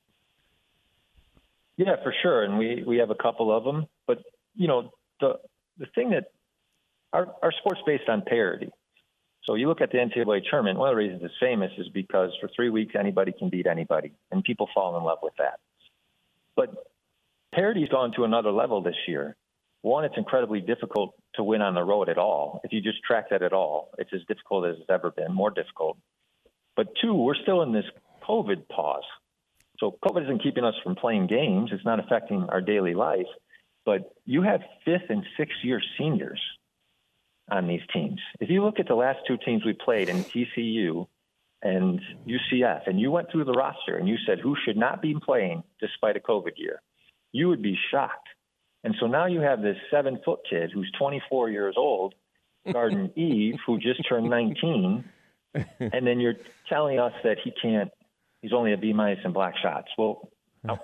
Yeah, 1.76 1.96
for 2.02 2.14
sure, 2.22 2.44
and 2.44 2.58
we 2.58 2.84
we 2.86 2.98
have 2.98 3.10
a 3.10 3.14
couple 3.14 3.54
of 3.54 3.64
them. 3.64 3.86
But 4.06 4.18
you 4.54 4.68
know, 4.68 4.92
the 5.20 5.38
the 5.78 5.86
thing 5.94 6.10
that 6.10 6.26
our 7.12 7.26
our 7.42 7.52
sport's 7.52 7.80
based 7.86 8.08
on 8.08 8.22
parity. 8.22 8.70
So 9.44 9.54
you 9.54 9.68
look 9.68 9.80
at 9.80 9.92
the 9.92 9.98
NCAA 9.98 10.42
tournament. 10.50 10.78
One 10.78 10.88
of 10.88 10.92
the 10.92 10.98
reasons 10.98 11.22
it's 11.24 11.34
famous 11.40 11.70
is 11.78 11.88
because 11.88 12.30
for 12.40 12.50
three 12.54 12.68
weeks 12.68 12.94
anybody 12.98 13.32
can 13.32 13.48
beat 13.48 13.66
anybody, 13.66 14.12
and 14.30 14.44
people 14.44 14.68
fall 14.74 14.96
in 14.98 15.04
love 15.04 15.18
with 15.22 15.34
that. 15.38 15.58
But 16.56 16.74
parity's 17.54 17.88
gone 17.88 18.12
to 18.16 18.24
another 18.24 18.50
level 18.50 18.82
this 18.82 18.96
year 19.06 19.36
one, 19.86 20.04
it's 20.04 20.16
incredibly 20.16 20.60
difficult 20.60 21.14
to 21.36 21.44
win 21.44 21.62
on 21.62 21.74
the 21.74 21.84
road 21.84 22.08
at 22.08 22.18
all. 22.18 22.60
If 22.64 22.72
you 22.72 22.80
just 22.80 22.98
track 23.04 23.30
that 23.30 23.42
at 23.42 23.52
all, 23.52 23.92
it's 23.98 24.10
as 24.12 24.20
difficult 24.26 24.66
as 24.66 24.76
it's 24.80 24.90
ever 24.90 25.12
been, 25.12 25.32
more 25.32 25.50
difficult. 25.50 25.96
But 26.74 26.88
two, 27.00 27.14
we're 27.14 27.36
still 27.36 27.62
in 27.62 27.72
this 27.72 27.84
COVID 28.28 28.68
pause. 28.68 29.04
So 29.78 29.96
COVID 30.04 30.24
isn't 30.24 30.42
keeping 30.42 30.64
us 30.64 30.74
from 30.82 30.96
playing 30.96 31.28
games. 31.28 31.70
It's 31.72 31.84
not 31.84 32.00
affecting 32.00 32.48
our 32.48 32.60
daily 32.60 32.94
life. 32.94 33.28
But 33.84 34.12
you 34.24 34.42
have 34.42 34.60
fifth 34.84 35.08
and 35.08 35.22
sixth 35.38 35.58
year 35.62 35.80
seniors 35.96 36.40
on 37.48 37.68
these 37.68 37.82
teams. 37.92 38.20
If 38.40 38.50
you 38.50 38.64
look 38.64 38.80
at 38.80 38.88
the 38.88 38.96
last 38.96 39.20
two 39.28 39.36
teams 39.36 39.64
we 39.64 39.72
played 39.72 40.08
in 40.08 40.16
TCU 40.16 41.06
and 41.66 42.00
UCF, 42.26 42.86
and 42.86 43.00
you 43.00 43.10
went 43.10 43.30
through 43.30 43.44
the 43.44 43.52
roster 43.52 43.96
and 43.96 44.08
you 44.08 44.16
said 44.26 44.38
who 44.38 44.56
should 44.64 44.76
not 44.76 45.02
be 45.02 45.14
playing 45.14 45.62
despite 45.80 46.16
a 46.16 46.20
COVID 46.20 46.52
year, 46.56 46.80
you 47.32 47.48
would 47.48 47.62
be 47.62 47.76
shocked 47.90 48.28
and 48.86 48.94
so 49.00 49.08
now 49.08 49.26
you 49.26 49.40
have 49.40 49.62
this 49.62 49.76
seven 49.90 50.20
foot 50.24 50.38
kid 50.48 50.70
who's 50.72 50.88
24 50.96 51.50
years 51.50 51.74
old, 51.76 52.14
guarding 52.72 53.10
Yves, 53.16 53.58
who 53.66 53.78
just 53.78 54.08
turned 54.08 54.30
19. 54.30 55.04
And 55.80 56.06
then 56.06 56.20
you're 56.20 56.36
telling 56.68 57.00
us 57.00 57.12
that 57.24 57.38
he 57.42 57.52
can't, 57.60 57.90
he's 58.42 58.52
only 58.52 58.72
a 58.72 58.76
B 58.76 58.92
minus 58.92 59.18
in 59.24 59.32
black 59.32 59.54
shots. 59.60 59.88
Well, 59.98 60.30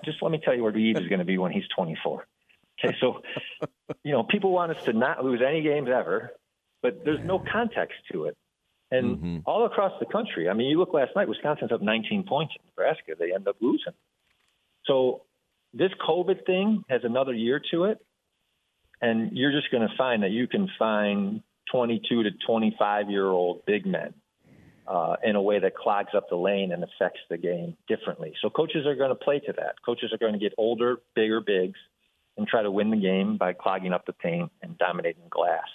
just 0.03 0.21
let 0.21 0.33
me 0.33 0.41
tell 0.43 0.53
you 0.53 0.63
where 0.63 0.75
Yves 0.75 0.99
is 0.99 1.07
going 1.07 1.19
to 1.19 1.25
be 1.25 1.37
when 1.37 1.53
he's 1.53 1.63
24. 1.73 2.27
Okay, 2.83 2.97
so, 2.99 3.21
you 4.03 4.11
know, 4.11 4.23
people 4.23 4.51
want 4.51 4.75
us 4.75 4.83
to 4.83 4.91
not 4.91 5.23
lose 5.23 5.41
any 5.41 5.61
games 5.61 5.87
ever, 5.87 6.31
but 6.81 7.05
there's 7.05 7.23
no 7.23 7.39
context 7.39 7.99
to 8.11 8.25
it. 8.25 8.35
And 8.93 9.17
mm-hmm. 9.17 9.37
all 9.45 9.65
across 9.65 9.91
the 9.99 10.05
country, 10.05 10.47
I 10.47 10.53
mean, 10.53 10.67
you 10.67 10.77
look 10.77 10.93
last 10.93 11.11
night, 11.15 11.27
Wisconsin's 11.27 11.71
up 11.71 11.81
19 11.81 12.23
points 12.23 12.53
in 12.55 12.63
Nebraska. 12.67 13.13
They 13.17 13.33
end 13.33 13.47
up 13.47 13.55
losing. 13.59 13.93
So 14.85 15.23
this 15.73 15.89
COVID 16.07 16.45
thing 16.45 16.83
has 16.89 17.01
another 17.03 17.33
year 17.33 17.59
to 17.71 17.85
it, 17.85 18.05
and 19.01 19.35
you're 19.35 19.51
just 19.51 19.71
going 19.71 19.87
to 19.87 19.95
find 19.97 20.21
that 20.21 20.29
you 20.29 20.47
can 20.47 20.69
find 20.77 21.41
22 21.71 22.23
to 22.23 22.29
25 22.45 23.09
year 23.09 23.25
old 23.25 23.65
big 23.65 23.87
men 23.87 24.13
uh, 24.87 25.15
in 25.23 25.35
a 25.35 25.41
way 25.41 25.57
that 25.57 25.75
clogs 25.75 26.11
up 26.15 26.29
the 26.29 26.35
lane 26.35 26.71
and 26.71 26.83
affects 26.83 27.21
the 27.31 27.37
game 27.37 27.75
differently. 27.87 28.35
So 28.43 28.51
coaches 28.51 28.85
are 28.85 28.95
going 28.95 29.09
to 29.09 29.15
play 29.15 29.39
to 29.39 29.53
that. 29.53 29.75
Coaches 29.83 30.13
are 30.13 30.19
going 30.19 30.33
to 30.33 30.39
get 30.39 30.53
older, 30.55 30.97
bigger 31.15 31.41
bigs 31.41 31.79
and 32.37 32.47
try 32.47 32.61
to 32.61 32.69
win 32.69 32.91
the 32.91 32.97
game 32.97 33.37
by 33.37 33.53
clogging 33.53 33.91
up 33.91 34.05
the 34.05 34.13
paint 34.13 34.51
and 34.61 34.77
dominating 34.77 35.23
glass. 35.31 35.67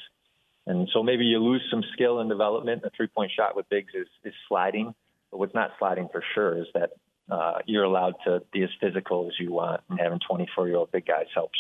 And 0.69 0.87
so 0.93 1.03
maybe 1.03 1.25
you 1.25 1.39
lose 1.39 1.63
some 1.71 1.83
skill 1.95 2.21
and 2.21 2.29
development. 2.29 2.83
The 2.83 2.91
three 2.95 3.07
point 3.07 3.33
shot 3.35 3.57
with 3.57 3.69
bigs 3.71 3.95
is, 3.95 4.07
is 4.23 4.35
sliding, 4.49 4.95
but 5.31 5.39
what's 5.39 5.55
not 5.55 5.71
sliding 5.79 6.11
for 6.13 6.23
sure 6.35 6.59
is 6.59 6.67
that 6.75 6.91
uh, 7.31 7.61
you're 7.65 7.85
allowed 7.85 8.17
to 8.27 8.43
be 8.53 8.63
as 8.63 8.69
physical 8.79 9.27
as 9.29 9.33
you 9.41 9.51
want, 9.51 9.81
and 9.89 9.99
having 9.99 10.21
24 10.29 10.69
year 10.69 10.77
old 10.77 10.93
big 10.93 11.07
guys 11.07 11.25
helps. 11.35 11.59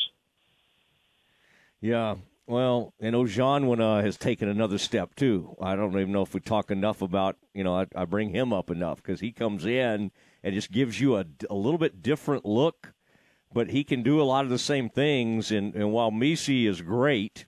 Yeah. 1.81 2.17
Well, 2.47 2.93
and 3.01 3.15
Ojianwuna 3.15 4.03
has 4.03 4.19
taken 4.19 4.49
another 4.49 4.77
step 4.77 5.15
too. 5.15 5.57
I 5.61 5.75
don't 5.75 5.93
even 5.93 6.13
know 6.13 6.23
if 6.23 6.35
we 6.35 6.41
talk 6.41 6.71
enough 6.71 7.01
about, 7.01 7.37
you 7.55 7.65
know, 7.65 7.75
I, 7.75 7.87
I 7.95 8.05
bring 8.05 8.31
him 8.31 8.53
up 8.53 8.71
enough 8.71 9.03
because 9.03 9.21
he 9.21 9.33
comes 9.33 9.65
in 9.65 10.11
and 10.43 10.55
just 10.55 10.71
gives 10.71 11.01
you 11.01 11.17
a, 11.17 11.25
a 11.49 11.55
little 11.55 11.79
bit 11.79 12.03
different 12.03 12.45
look, 12.45 12.93
but 13.53 13.71
he 13.71 13.85
can 13.85 14.03
do 14.03 14.21
a 14.21 14.25
lot 14.25 14.45
of 14.45 14.51
the 14.51 14.59
same 14.59 14.91
things. 14.91 15.51
And, 15.51 15.75
and 15.75 15.93
while 15.93 16.11
Missi 16.11 16.67
is 16.67 16.81
great, 16.83 17.45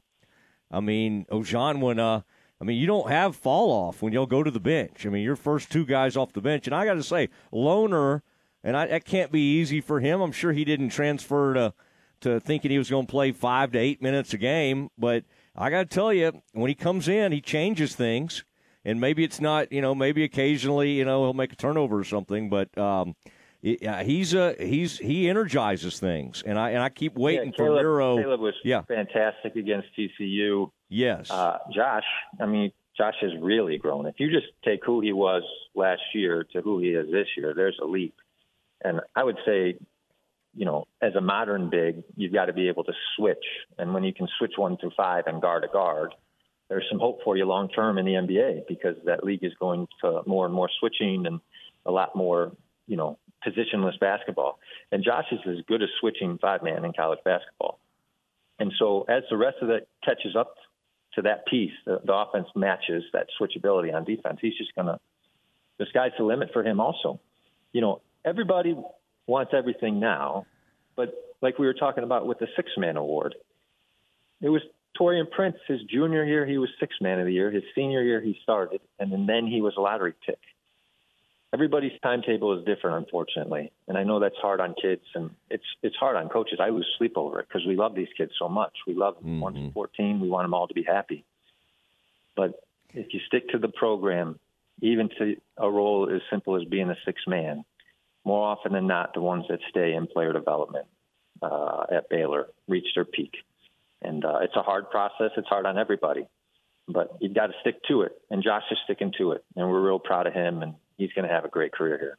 I 0.70 0.80
mean, 0.80 1.26
Ojianwuna– 1.30 2.24
I 2.60 2.64
mean, 2.66 2.76
you 2.76 2.86
don't 2.86 3.08
have 3.08 3.36
fall 3.36 3.70
off 3.70 4.02
when 4.02 4.12
you'll 4.12 4.26
go 4.26 4.42
to 4.42 4.50
the 4.50 4.60
bench. 4.60 5.06
I 5.06 5.08
mean, 5.08 5.22
your 5.22 5.36
first 5.36 5.72
two 5.72 5.86
guys 5.86 6.14
off 6.14 6.34
the 6.34 6.42
bench, 6.42 6.66
and 6.66 6.76
I 6.76 6.84
got 6.84 6.94
to 6.94 7.02
say, 7.02 7.30
Lohner, 7.50 8.20
and 8.62 8.76
I, 8.76 8.86
that 8.88 9.06
can't 9.06 9.32
be 9.32 9.58
easy 9.58 9.80
for 9.80 10.00
him. 10.00 10.20
I'm 10.20 10.32
sure 10.32 10.52
he 10.52 10.64
didn't 10.66 10.90
transfer 10.90 11.54
to 11.54 11.74
to 12.20 12.38
thinking 12.38 12.70
he 12.70 12.76
was 12.76 12.90
going 12.90 13.06
to 13.06 13.10
play 13.10 13.32
five 13.32 13.72
to 13.72 13.78
eight 13.78 14.02
minutes 14.02 14.34
a 14.34 14.36
game, 14.36 14.90
but 14.98 15.24
I 15.56 15.70
got 15.70 15.88
to 15.88 15.94
tell 15.94 16.12
you, 16.12 16.42
when 16.52 16.68
he 16.68 16.74
comes 16.74 17.08
in, 17.08 17.32
he 17.32 17.40
changes 17.40 17.94
things, 17.94 18.44
and 18.84 19.00
maybe 19.00 19.24
it's 19.24 19.40
not, 19.40 19.72
you 19.72 19.80
know, 19.80 19.94
maybe 19.94 20.22
occasionally, 20.22 20.92
you 20.92 21.06
know, 21.06 21.24
he'll 21.24 21.32
make 21.32 21.54
a 21.54 21.56
turnover 21.56 21.98
or 21.98 22.04
something, 22.04 22.50
but. 22.50 22.76
Um, 22.76 23.16
he's 23.62 24.34
a 24.34 24.54
he's 24.58 24.98
he 24.98 25.28
energizes 25.28 25.98
things, 26.00 26.42
and 26.46 26.58
I 26.58 26.70
and 26.70 26.82
I 26.82 26.88
keep 26.88 27.16
waiting 27.16 27.50
yeah, 27.50 27.56
Caleb, 27.56 27.78
for 27.78 27.82
Miro. 27.82 28.16
Caleb 28.16 28.40
was 28.40 28.54
yeah. 28.64 28.82
fantastic 28.82 29.56
against 29.56 29.88
TCU. 29.98 30.70
Yes. 30.88 31.30
Uh, 31.30 31.58
Josh, 31.72 32.04
I 32.40 32.46
mean, 32.46 32.72
Josh 32.96 33.14
has 33.20 33.30
really 33.40 33.78
grown. 33.78 34.06
If 34.06 34.16
you 34.18 34.30
just 34.30 34.48
take 34.64 34.84
who 34.84 35.00
he 35.00 35.12
was 35.12 35.42
last 35.74 36.02
year 36.14 36.44
to 36.52 36.60
who 36.60 36.80
he 36.80 36.88
is 36.88 37.10
this 37.10 37.28
year, 37.36 37.54
there's 37.54 37.78
a 37.82 37.86
leap. 37.86 38.14
And 38.82 39.00
I 39.14 39.24
would 39.24 39.38
say, 39.46 39.78
you 40.54 40.64
know, 40.64 40.86
as 41.00 41.14
a 41.14 41.20
modern 41.20 41.70
big, 41.70 42.02
you've 42.16 42.32
got 42.32 42.46
to 42.46 42.52
be 42.52 42.68
able 42.68 42.84
to 42.84 42.92
switch. 43.16 43.44
And 43.78 43.94
when 43.94 44.04
you 44.04 44.12
can 44.12 44.26
switch 44.38 44.54
one 44.56 44.76
through 44.76 44.92
five 44.96 45.24
and 45.26 45.40
guard 45.40 45.64
a 45.64 45.68
guard, 45.68 46.14
there's 46.68 46.84
some 46.90 46.98
hope 46.98 47.20
for 47.24 47.36
you 47.36 47.44
long 47.44 47.68
term 47.68 47.98
in 47.98 48.06
the 48.06 48.12
NBA 48.12 48.66
because 48.68 48.96
that 49.04 49.24
league 49.24 49.44
is 49.44 49.52
going 49.60 49.86
to 50.02 50.22
more 50.26 50.46
and 50.46 50.54
more 50.54 50.70
switching 50.78 51.26
and 51.26 51.40
a 51.86 51.90
lot 51.90 52.14
more, 52.14 52.52
you 52.86 52.96
know, 52.96 53.18
positionless 53.46 53.98
basketball. 53.98 54.58
And 54.92 55.04
Josh 55.04 55.26
is 55.32 55.40
as 55.48 55.64
good 55.66 55.82
as 55.82 55.88
switching 56.00 56.38
five 56.38 56.62
man 56.62 56.84
in 56.84 56.92
college 56.92 57.20
basketball. 57.24 57.78
And 58.58 58.72
so 58.78 59.04
as 59.08 59.22
the 59.30 59.36
rest 59.36 59.56
of 59.62 59.68
that 59.68 59.86
catches 60.04 60.36
up 60.36 60.54
to 61.14 61.22
that 61.22 61.46
piece, 61.46 61.72
the, 61.86 62.00
the 62.04 62.14
offense 62.14 62.48
matches 62.54 63.04
that 63.12 63.26
switchability 63.40 63.94
on 63.94 64.04
defense. 64.04 64.38
He's 64.40 64.56
just 64.56 64.74
going 64.74 64.86
to, 64.86 64.98
the 65.78 65.86
sky's 65.88 66.12
the 66.18 66.24
limit 66.24 66.50
for 66.52 66.62
him 66.62 66.80
also. 66.80 67.20
You 67.72 67.80
know, 67.80 68.02
everybody 68.24 68.76
wants 69.26 69.52
everything 69.56 69.98
now, 69.98 70.46
but 70.96 71.14
like 71.40 71.58
we 71.58 71.66
were 71.66 71.74
talking 71.74 72.04
about 72.04 72.26
with 72.26 72.38
the 72.38 72.48
six 72.54 72.70
man 72.76 72.96
award, 72.96 73.34
it 74.42 74.50
was 74.50 74.62
Taurean 74.98 75.30
Prince, 75.30 75.56
his 75.66 75.80
junior 75.82 76.24
year, 76.24 76.44
he 76.44 76.58
was 76.58 76.68
six 76.78 76.94
man 77.00 77.18
of 77.20 77.26
the 77.26 77.32
year. 77.32 77.50
His 77.50 77.62
senior 77.74 78.02
year, 78.02 78.20
he 78.20 78.36
started, 78.42 78.80
and 78.98 79.28
then 79.28 79.46
he 79.46 79.62
was 79.62 79.74
a 79.78 79.80
lottery 79.80 80.14
pick 80.26 80.38
everybody's 81.52 81.98
timetable 82.02 82.58
is 82.58 82.64
different, 82.64 83.04
unfortunately, 83.04 83.72
and 83.88 83.98
I 83.98 84.04
know 84.04 84.20
that's 84.20 84.36
hard 84.40 84.60
on 84.60 84.74
kids, 84.80 85.02
and 85.14 85.30
it's 85.48 85.64
it's 85.82 85.96
hard 85.96 86.16
on 86.16 86.28
coaches. 86.28 86.58
I 86.60 86.70
lose 86.70 86.88
sleep 86.98 87.14
over 87.16 87.40
it 87.40 87.48
because 87.48 87.66
we 87.66 87.76
love 87.76 87.94
these 87.94 88.08
kids 88.16 88.32
so 88.38 88.48
much. 88.48 88.72
We 88.86 88.94
love 88.94 89.16
them 89.16 89.24
mm-hmm. 89.24 89.40
one 89.40 89.70
fourteen. 89.72 90.20
We 90.20 90.28
want 90.28 90.44
them 90.44 90.54
all 90.54 90.68
to 90.68 90.74
be 90.74 90.84
happy. 90.84 91.24
But 92.36 92.62
if 92.94 93.12
you 93.12 93.20
stick 93.26 93.48
to 93.50 93.58
the 93.58 93.68
program, 93.68 94.38
even 94.80 95.08
to 95.18 95.36
a 95.56 95.70
role 95.70 96.10
as 96.14 96.22
simple 96.30 96.56
as 96.56 96.64
being 96.64 96.90
a 96.90 96.96
six 97.04 97.20
man, 97.26 97.64
more 98.24 98.46
often 98.46 98.72
than 98.72 98.86
not, 98.86 99.14
the 99.14 99.20
ones 99.20 99.44
that 99.48 99.60
stay 99.68 99.94
in 99.94 100.06
player 100.06 100.32
development 100.32 100.86
uh, 101.42 101.84
at 101.90 102.08
Baylor 102.08 102.48
reach 102.68 102.86
their 102.94 103.04
peak. 103.04 103.32
And 104.02 104.24
uh, 104.24 104.38
it's 104.42 104.56
a 104.56 104.62
hard 104.62 104.90
process. 104.90 105.30
It's 105.36 105.48
hard 105.48 105.66
on 105.66 105.76
everybody, 105.76 106.26
but 106.88 107.16
you've 107.20 107.34
got 107.34 107.48
to 107.48 107.52
stick 107.60 107.82
to 107.88 108.02
it. 108.02 108.12
And 108.30 108.42
Josh 108.42 108.62
is 108.70 108.78
sticking 108.84 109.12
to 109.18 109.32
it, 109.32 109.44
and 109.56 109.68
we're 109.68 109.80
real 109.80 109.98
proud 109.98 110.26
of 110.26 110.32
him. 110.32 110.62
And 110.62 110.74
he's 111.00 111.12
going 111.14 111.26
to 111.26 111.34
have 111.34 111.44
a 111.44 111.48
great 111.48 111.72
career 111.72 111.98
here. 111.98 112.18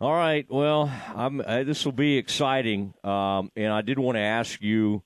All 0.00 0.12
right. 0.12 0.44
Well, 0.50 0.90
uh, 1.14 1.62
this 1.62 1.84
will 1.84 1.92
be 1.92 2.16
exciting. 2.16 2.92
Um, 3.04 3.52
and 3.54 3.72
I 3.72 3.82
did 3.82 4.00
want 4.00 4.16
to 4.16 4.20
ask 4.20 4.60
you 4.60 5.02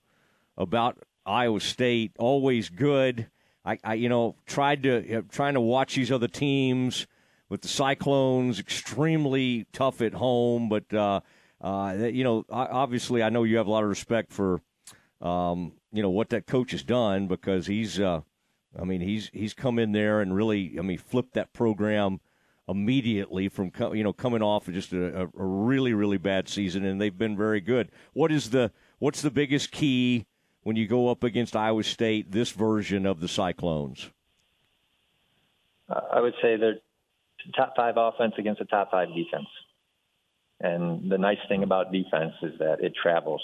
about 0.56 0.98
Iowa 1.26 1.60
State. 1.60 2.12
Always 2.18 2.70
good. 2.70 3.28
I, 3.62 3.78
I 3.84 3.94
you 3.94 4.08
know, 4.08 4.36
tried 4.46 4.84
to 4.84 5.18
uh, 5.18 5.22
trying 5.30 5.54
to 5.54 5.60
watch 5.60 5.96
these 5.96 6.10
other 6.10 6.28
teams 6.28 7.06
with 7.50 7.60
the 7.60 7.68
Cyclones. 7.68 8.58
Extremely 8.58 9.66
tough 9.72 10.00
at 10.00 10.14
home, 10.14 10.70
but 10.70 10.90
uh, 10.94 11.20
uh, 11.60 12.08
you 12.10 12.24
know, 12.24 12.44
obviously, 12.48 13.22
I 13.22 13.28
know 13.28 13.44
you 13.44 13.58
have 13.58 13.66
a 13.66 13.70
lot 13.70 13.82
of 13.82 13.90
respect 13.90 14.32
for 14.32 14.62
um, 15.20 15.72
you 15.92 16.00
know 16.00 16.10
what 16.10 16.30
that 16.30 16.46
coach 16.46 16.70
has 16.70 16.82
done 16.82 17.26
because 17.26 17.66
he's. 17.66 18.00
Uh, 18.00 18.22
I 18.78 18.84
mean, 18.84 19.00
he's 19.00 19.30
he's 19.32 19.52
come 19.52 19.78
in 19.78 19.92
there 19.92 20.20
and 20.20 20.34
really, 20.34 20.76
I 20.78 20.82
mean, 20.82 20.98
flipped 20.98 21.34
that 21.34 21.52
program 21.52 22.20
immediately 22.68 23.48
from 23.48 23.70
you 23.92 24.02
know 24.02 24.12
coming 24.12 24.42
off 24.42 24.68
of 24.68 24.74
just 24.74 24.92
a, 24.92 25.22
a, 25.22 25.28
really 25.34 25.94
really 25.94 26.18
bad 26.18 26.48
season, 26.48 26.84
and 26.84 27.00
they've 27.00 27.16
been 27.16 27.36
very 27.36 27.60
good. 27.60 27.90
What 28.12 28.32
is 28.32 28.50
the 28.50 28.72
what's 28.98 29.22
the 29.22 29.30
biggest 29.30 29.70
key 29.70 30.26
when 30.62 30.76
you 30.76 30.86
go 30.86 31.08
up 31.08 31.22
against 31.22 31.56
Iowa 31.56 31.84
State? 31.84 32.32
This 32.32 32.50
version 32.50 33.06
of 33.06 33.20
the 33.20 33.28
Cyclones. 33.28 34.10
I 35.88 36.20
would 36.20 36.34
say 36.42 36.56
they're 36.56 36.80
top 37.54 37.74
five 37.76 37.94
offense 37.96 38.34
against 38.38 38.60
a 38.60 38.64
top 38.64 38.90
five 38.90 39.08
defense. 39.08 39.46
And 40.60 41.10
the 41.10 41.18
nice 41.18 41.38
thing 41.48 41.62
about 41.62 41.92
defense 41.92 42.32
is 42.42 42.58
that 42.58 42.78
it 42.80 42.94
travels. 43.00 43.42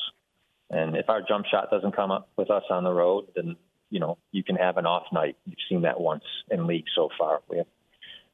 And 0.70 0.96
if 0.96 1.10
our 1.10 1.20
jump 1.22 1.46
shot 1.46 1.70
doesn't 1.70 1.94
come 1.94 2.10
up 2.10 2.30
with 2.36 2.50
us 2.50 2.64
on 2.70 2.84
the 2.84 2.92
road, 2.92 3.26
then 3.36 3.56
you 3.90 4.00
know 4.00 4.16
you 4.32 4.42
can 4.42 4.56
have 4.56 4.78
an 4.78 4.86
off 4.86 5.04
night. 5.12 5.36
You've 5.44 5.58
seen 5.68 5.82
that 5.82 6.00
once 6.00 6.24
in 6.50 6.66
league 6.66 6.86
so 6.94 7.10
far. 7.18 7.40
We 7.48 7.58
have 7.58 7.66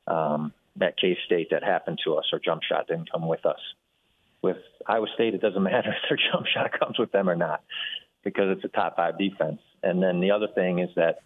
um, 0.06 0.52
that 0.78 0.96
K 0.98 1.16
State 1.26 1.48
that 1.50 1.62
happened 1.62 1.98
to 2.04 2.16
us. 2.16 2.24
Our 2.32 2.38
jump 2.38 2.62
shot 2.62 2.88
didn't 2.88 3.10
come 3.10 3.26
with 3.26 3.44
us. 3.46 3.60
With 4.42 4.58
Iowa 4.86 5.06
State, 5.14 5.34
it 5.34 5.40
doesn't 5.40 5.62
matter 5.74 5.90
if 5.90 6.08
their 6.08 6.18
jump 6.32 6.46
shot 6.46 6.78
comes 6.78 6.98
with 6.98 7.12
them 7.12 7.28
or 7.28 7.36
not 7.36 7.62
because 8.24 8.56
it's 8.56 8.64
a 8.64 8.68
top 8.68 8.96
five 8.96 9.18
defense. 9.18 9.60
And 9.82 10.02
then 10.02 10.20
the 10.20 10.32
other 10.32 10.48
thing 10.54 10.80
is 10.80 10.90
that 10.96 11.20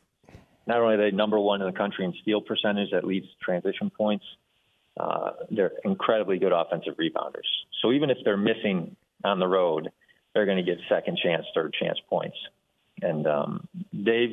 not 0.66 0.80
only 0.80 0.94
are 0.94 1.10
they 1.10 1.16
number 1.16 1.38
one 1.38 1.60
in 1.60 1.66
the 1.66 1.76
country 1.76 2.04
in 2.04 2.14
steal 2.22 2.40
percentage 2.40 2.90
that 2.92 3.04
leads 3.04 3.26
to 3.26 3.32
transition 3.42 3.90
points, 3.90 4.24
uh, 4.98 5.30
they're 5.50 5.72
incredibly 5.84 6.38
good 6.38 6.52
offensive 6.52 6.94
rebounders. 6.96 7.48
So 7.80 7.92
even 7.92 8.10
if 8.10 8.18
they're 8.24 8.36
missing 8.36 8.94
on 9.24 9.38
the 9.38 9.46
road, 9.46 9.90
they're 10.34 10.46
going 10.46 10.58
to 10.58 10.62
get 10.62 10.78
second 10.88 11.18
chance, 11.22 11.46
third 11.54 11.74
chance 11.78 11.98
points. 12.08 12.36
And 13.00 13.26
um, 13.26 13.68
Dave, 13.92 14.30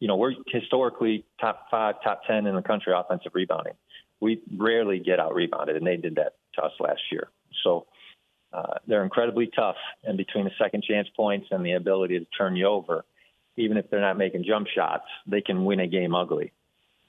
you 0.00 0.08
know, 0.08 0.16
we're 0.16 0.34
historically 0.48 1.24
top 1.40 1.66
five, 1.70 1.96
top 2.04 2.22
10 2.26 2.46
in 2.46 2.54
the 2.54 2.62
country 2.62 2.92
offensive 2.94 3.32
rebounding. 3.34 3.74
We 4.22 4.40
rarely 4.56 5.00
get 5.00 5.18
out 5.18 5.34
rebounded, 5.34 5.74
and 5.76 5.84
they 5.84 5.96
did 5.96 6.14
that 6.14 6.34
to 6.54 6.62
us 6.62 6.72
last 6.78 7.00
year. 7.10 7.28
So 7.64 7.86
uh, 8.52 8.74
they're 8.86 9.02
incredibly 9.02 9.50
tough. 9.54 9.74
And 10.04 10.16
between 10.16 10.44
the 10.44 10.52
second 10.62 10.84
chance 10.84 11.08
points 11.16 11.48
and 11.50 11.66
the 11.66 11.72
ability 11.72 12.20
to 12.20 12.26
turn 12.38 12.54
you 12.54 12.66
over, 12.66 13.04
even 13.56 13.76
if 13.76 13.90
they're 13.90 14.00
not 14.00 14.16
making 14.16 14.44
jump 14.46 14.68
shots, 14.68 15.06
they 15.26 15.40
can 15.40 15.64
win 15.64 15.80
a 15.80 15.88
game 15.88 16.14
ugly. 16.14 16.52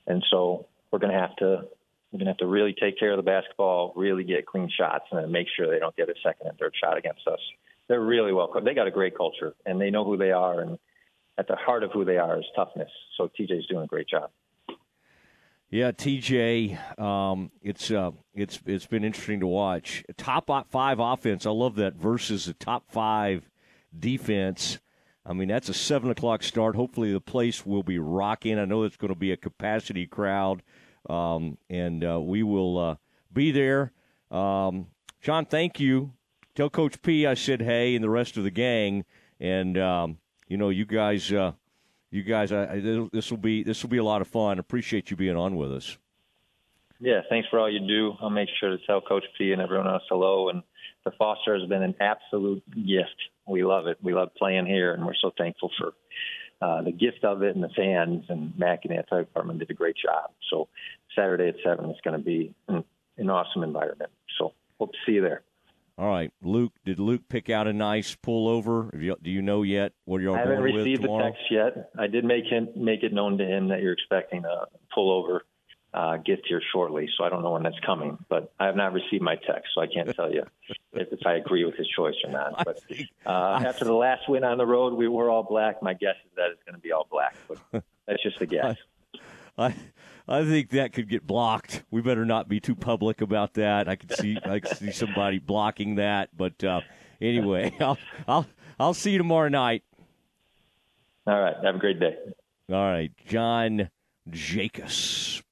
And 0.08 0.24
so 0.32 0.66
we're 0.92 1.00
going 1.00 1.14
to 1.14 1.20
have 1.20 1.36
to 1.38 1.66
we're 2.12 2.20
going 2.20 2.26
to 2.26 2.32
have 2.32 2.38
to 2.38 2.48
really 2.48 2.76
take 2.80 3.00
care 3.00 3.12
of 3.12 3.18
the 3.18 3.24
basketball, 3.24 3.92
really 3.96 4.24
get 4.24 4.46
clean 4.46 4.70
shots, 4.76 5.06
and 5.12 5.20
then 5.20 5.32
make 5.32 5.48
sure 5.56 5.68
they 5.68 5.80
don't 5.80 5.96
get 5.96 6.10
a 6.10 6.14
second 6.24 6.48
and 6.48 6.58
third 6.60 6.74
shot 6.80 6.96
against 6.96 7.28
us. 7.28 7.40
They're 7.88 8.00
really 8.00 8.32
well. 8.32 8.54
They 8.64 8.76
got 8.76 8.86
a 8.86 8.92
great 8.92 9.18
culture, 9.18 9.56
and 9.66 9.82
they 9.82 9.90
know 9.90 10.06
who 10.06 10.16
they 10.16 10.32
are. 10.32 10.62
And 10.62 10.78
at 11.40 11.48
the 11.48 11.56
heart 11.56 11.84
of 11.84 11.92
who 11.92 12.06
they 12.06 12.18
are 12.18 12.38
is 12.38 12.46
toughness. 12.56 12.92
So 13.18 13.32
TJ's 13.40 13.66
doing 13.66 13.84
a 13.84 13.88
great 13.88 14.08
job. 14.08 14.30
Yeah, 15.74 15.92
TJ, 15.92 17.00
um, 17.00 17.50
it's 17.64 17.90
uh, 17.90 18.12
it's 18.36 18.60
it's 18.68 18.86
been 18.86 19.04
interesting 19.04 19.40
to 19.40 19.48
watch. 19.48 20.04
Top 20.18 20.48
five 20.70 21.00
offense, 21.00 21.48
I 21.48 21.50
love 21.50 21.78
that 21.78 21.96
versus 21.96 22.46
the 22.46 22.54
top 22.54 22.92
five 22.92 23.50
defense. 23.98 24.78
I 25.26 25.34
mean, 25.34 25.48
that's 25.48 25.70
a 25.70 25.74
seven 25.74 26.12
o'clock 26.12 26.44
start. 26.44 26.76
Hopefully, 26.76 27.12
the 27.12 27.20
place 27.20 27.66
will 27.66 27.82
be 27.82 27.98
rocking. 27.98 28.60
I 28.60 28.66
know 28.66 28.84
it's 28.84 28.98
going 28.98 29.12
to 29.12 29.20
be 29.20 29.32
a 29.32 29.36
capacity 29.36 30.06
crowd, 30.06 30.62
um, 31.10 31.58
and 31.72 32.06
uh, 32.06 32.22
we 32.22 32.44
will 32.44 32.78
uh, 32.78 32.96
be 33.34 33.50
there. 33.50 33.94
Um, 34.30 34.90
John, 35.22 35.48
thank 35.48 35.80
you. 35.80 36.14
Tell 36.54 36.70
Coach 36.70 37.02
P 37.02 37.26
I 37.26 37.34
said 37.34 37.64
hey, 37.64 37.96
and 37.96 38.04
the 38.04 38.12
rest 38.12 38.38
of 38.38 38.44
the 38.44 38.52
gang, 38.52 39.06
and 39.40 39.76
um, 39.80 40.20
you 40.48 40.56
know, 40.56 40.70
you 40.70 40.86
guys, 40.86 41.34
uh, 41.34 41.54
you 42.14 42.22
guys, 42.24 42.52
I, 42.52 42.80
this 43.12 43.32
will 43.32 43.38
be 43.38 43.64
this 43.64 43.82
will 43.82 43.90
be 43.90 43.98
a 43.98 44.04
lot 44.04 44.22
of 44.22 44.28
fun. 44.28 44.60
Appreciate 44.60 45.10
you 45.10 45.18
being 45.18 45.36
on 45.36 45.56
with 45.56 45.74
us. 45.74 45.98
Yeah, 47.00 47.22
thanks 47.28 47.50
for 47.50 47.60
all 47.60 47.70
you 47.70 47.80
do. 47.80 48.14
I'll 48.22 48.30
make 48.30 48.50
sure 48.60 48.70
to 48.70 48.78
tell 48.86 49.02
Coach 49.02 49.26
P 49.38 49.52
and 49.52 49.62
everyone 49.62 49.88
else 49.88 50.04
hello. 50.10 50.50
And 50.50 50.62
the 51.06 51.12
Foster 51.18 51.58
has 51.60 51.68
been 51.68 51.84
an 51.84 51.96
absolute 52.00 52.64
gift. 52.76 53.16
We 53.48 53.64
love 53.64 53.88
it. 53.88 53.98
We 54.02 54.14
love 54.14 54.30
playing 54.38 54.68
here, 54.68 54.94
and 54.94 55.06
we're 55.06 55.16
so 55.22 55.32
thankful 55.38 55.72
for 55.78 55.94
uh, 56.62 56.84
the 56.84 56.92
gift 56.92 57.24
of 57.24 57.42
it 57.42 57.56
and 57.56 57.64
the 57.64 57.70
fans. 57.76 58.26
And 58.30 58.58
Mac 58.58 58.86
and 58.86 58.94
the 58.94 59.00
athletic 59.00 59.28
department 59.28 59.60
did 59.60 59.72
a 59.72 59.74
great 59.74 59.96
job. 59.98 60.32
So 60.50 60.70
Saturday 61.16 61.50
at 61.50 61.56
seven 61.66 61.90
is 61.90 61.98
going 62.04 62.18
to 62.18 62.24
be 62.24 62.54
an 62.70 63.30
awesome 63.30 63.64
environment. 63.64 64.12
So 64.38 64.54
hope 64.80 64.92
to 64.92 64.98
see 65.06 65.14
you 65.14 65.22
there. 65.22 65.42
All 65.98 66.08
right, 66.08 66.32
Luke. 66.42 66.74
Did 66.86 67.00
Luke 67.00 67.22
pick 67.30 67.50
out 67.50 67.68
a 67.68 67.74
nice 67.74 68.16
pullover? 68.16 68.92
Do 69.22 69.30
you 69.30 69.42
know 69.42 69.62
yet 69.62 69.94
what 70.06 70.22
you're 70.22 70.36
I 70.36 70.40
haven't 70.40 70.64
received 70.64 71.04
the 71.04 71.20
text 71.20 71.44
yet. 71.52 71.92
I 71.98 72.08
did 72.08 72.26
make 72.26 72.46
him 72.46 72.70
make 72.76 73.04
it 73.04 73.14
known 73.14 73.38
to 73.38 73.46
him 73.46 73.68
that 73.68 73.82
you're 73.82 73.94
expecting 73.94 74.44
a 74.44 74.66
pullover 74.96 75.42
uh, 75.94 76.18
gift 76.18 76.44
here 76.48 76.62
shortly, 76.72 77.08
so 77.16 77.24
I 77.24 77.30
don't 77.30 77.44
know 77.44 77.52
when 77.52 77.62
that's 77.64 77.80
coming. 77.86 78.18
But 78.28 78.52
I 78.60 78.66
have 78.66 78.76
not 78.76 78.94
received 78.94 79.22
my 79.22 79.36
text, 79.36 79.70
so 79.76 79.82
I 79.82 79.88
can't 79.88 80.14
tell 80.16 80.34
you 80.34 80.44
if, 80.94 81.14
if 81.14 81.26
I 81.26 81.36
agree 81.36 81.64
with 81.64 81.76
his 81.76 81.88
choice 81.96 82.16
or 82.24 82.32
not. 82.32 82.66
But 82.66 82.80
uh, 83.26 83.62
after 83.64 83.86
the 83.86 83.94
last 83.94 84.28
win 84.28 84.44
on 84.44 84.58
the 84.58 84.66
road, 84.66 84.94
we 84.94 85.08
were 85.08 85.30
all 85.30 85.44
black. 85.44 85.84
My 85.84 85.94
guess 85.94 86.16
is 86.26 86.32
that 86.36 86.48
it's 86.52 86.64
going 86.64 86.76
to 86.76 86.82
be 86.82 86.92
all 86.92 87.08
black, 87.10 87.36
but 87.48 87.84
that's 88.08 88.24
just 88.24 88.42
a 88.42 88.48
guess. 88.48 88.78
I, 89.56 89.76
I 90.28 90.46
think 90.46 90.70
that 90.70 90.94
could 90.94 91.10
get 91.10 91.28
blocked. 91.28 91.84
We 91.92 92.02
better 92.02 92.26
not 92.26 92.48
be 92.48 92.60
too 92.60 92.76
public 92.76 93.22
about 93.22 93.56
that. 93.56 93.90
I 93.90 93.96
could 93.96 94.14
see 94.14 94.38
I 94.44 94.60
could 94.60 94.78
see 94.78 94.92
somebody 94.92 95.40
blocking 95.40 95.96
that. 95.96 96.30
But 96.36 96.64
uh, 96.64 96.82
anyway, 97.22 97.76
I'll 97.80 97.98
I'll 98.28 98.46
I'll 98.80 98.94
see 98.94 99.12
you 99.12 99.18
tomorrow 99.18 99.50
night. 99.50 99.84
All 101.28 101.40
right. 101.40 101.56
Have 101.64 101.76
a 101.76 101.80
great 101.80 102.00
day. 102.00 102.16
All 102.70 102.86
right, 102.86 103.12
John 103.28 103.90
Jakus. 104.30 105.44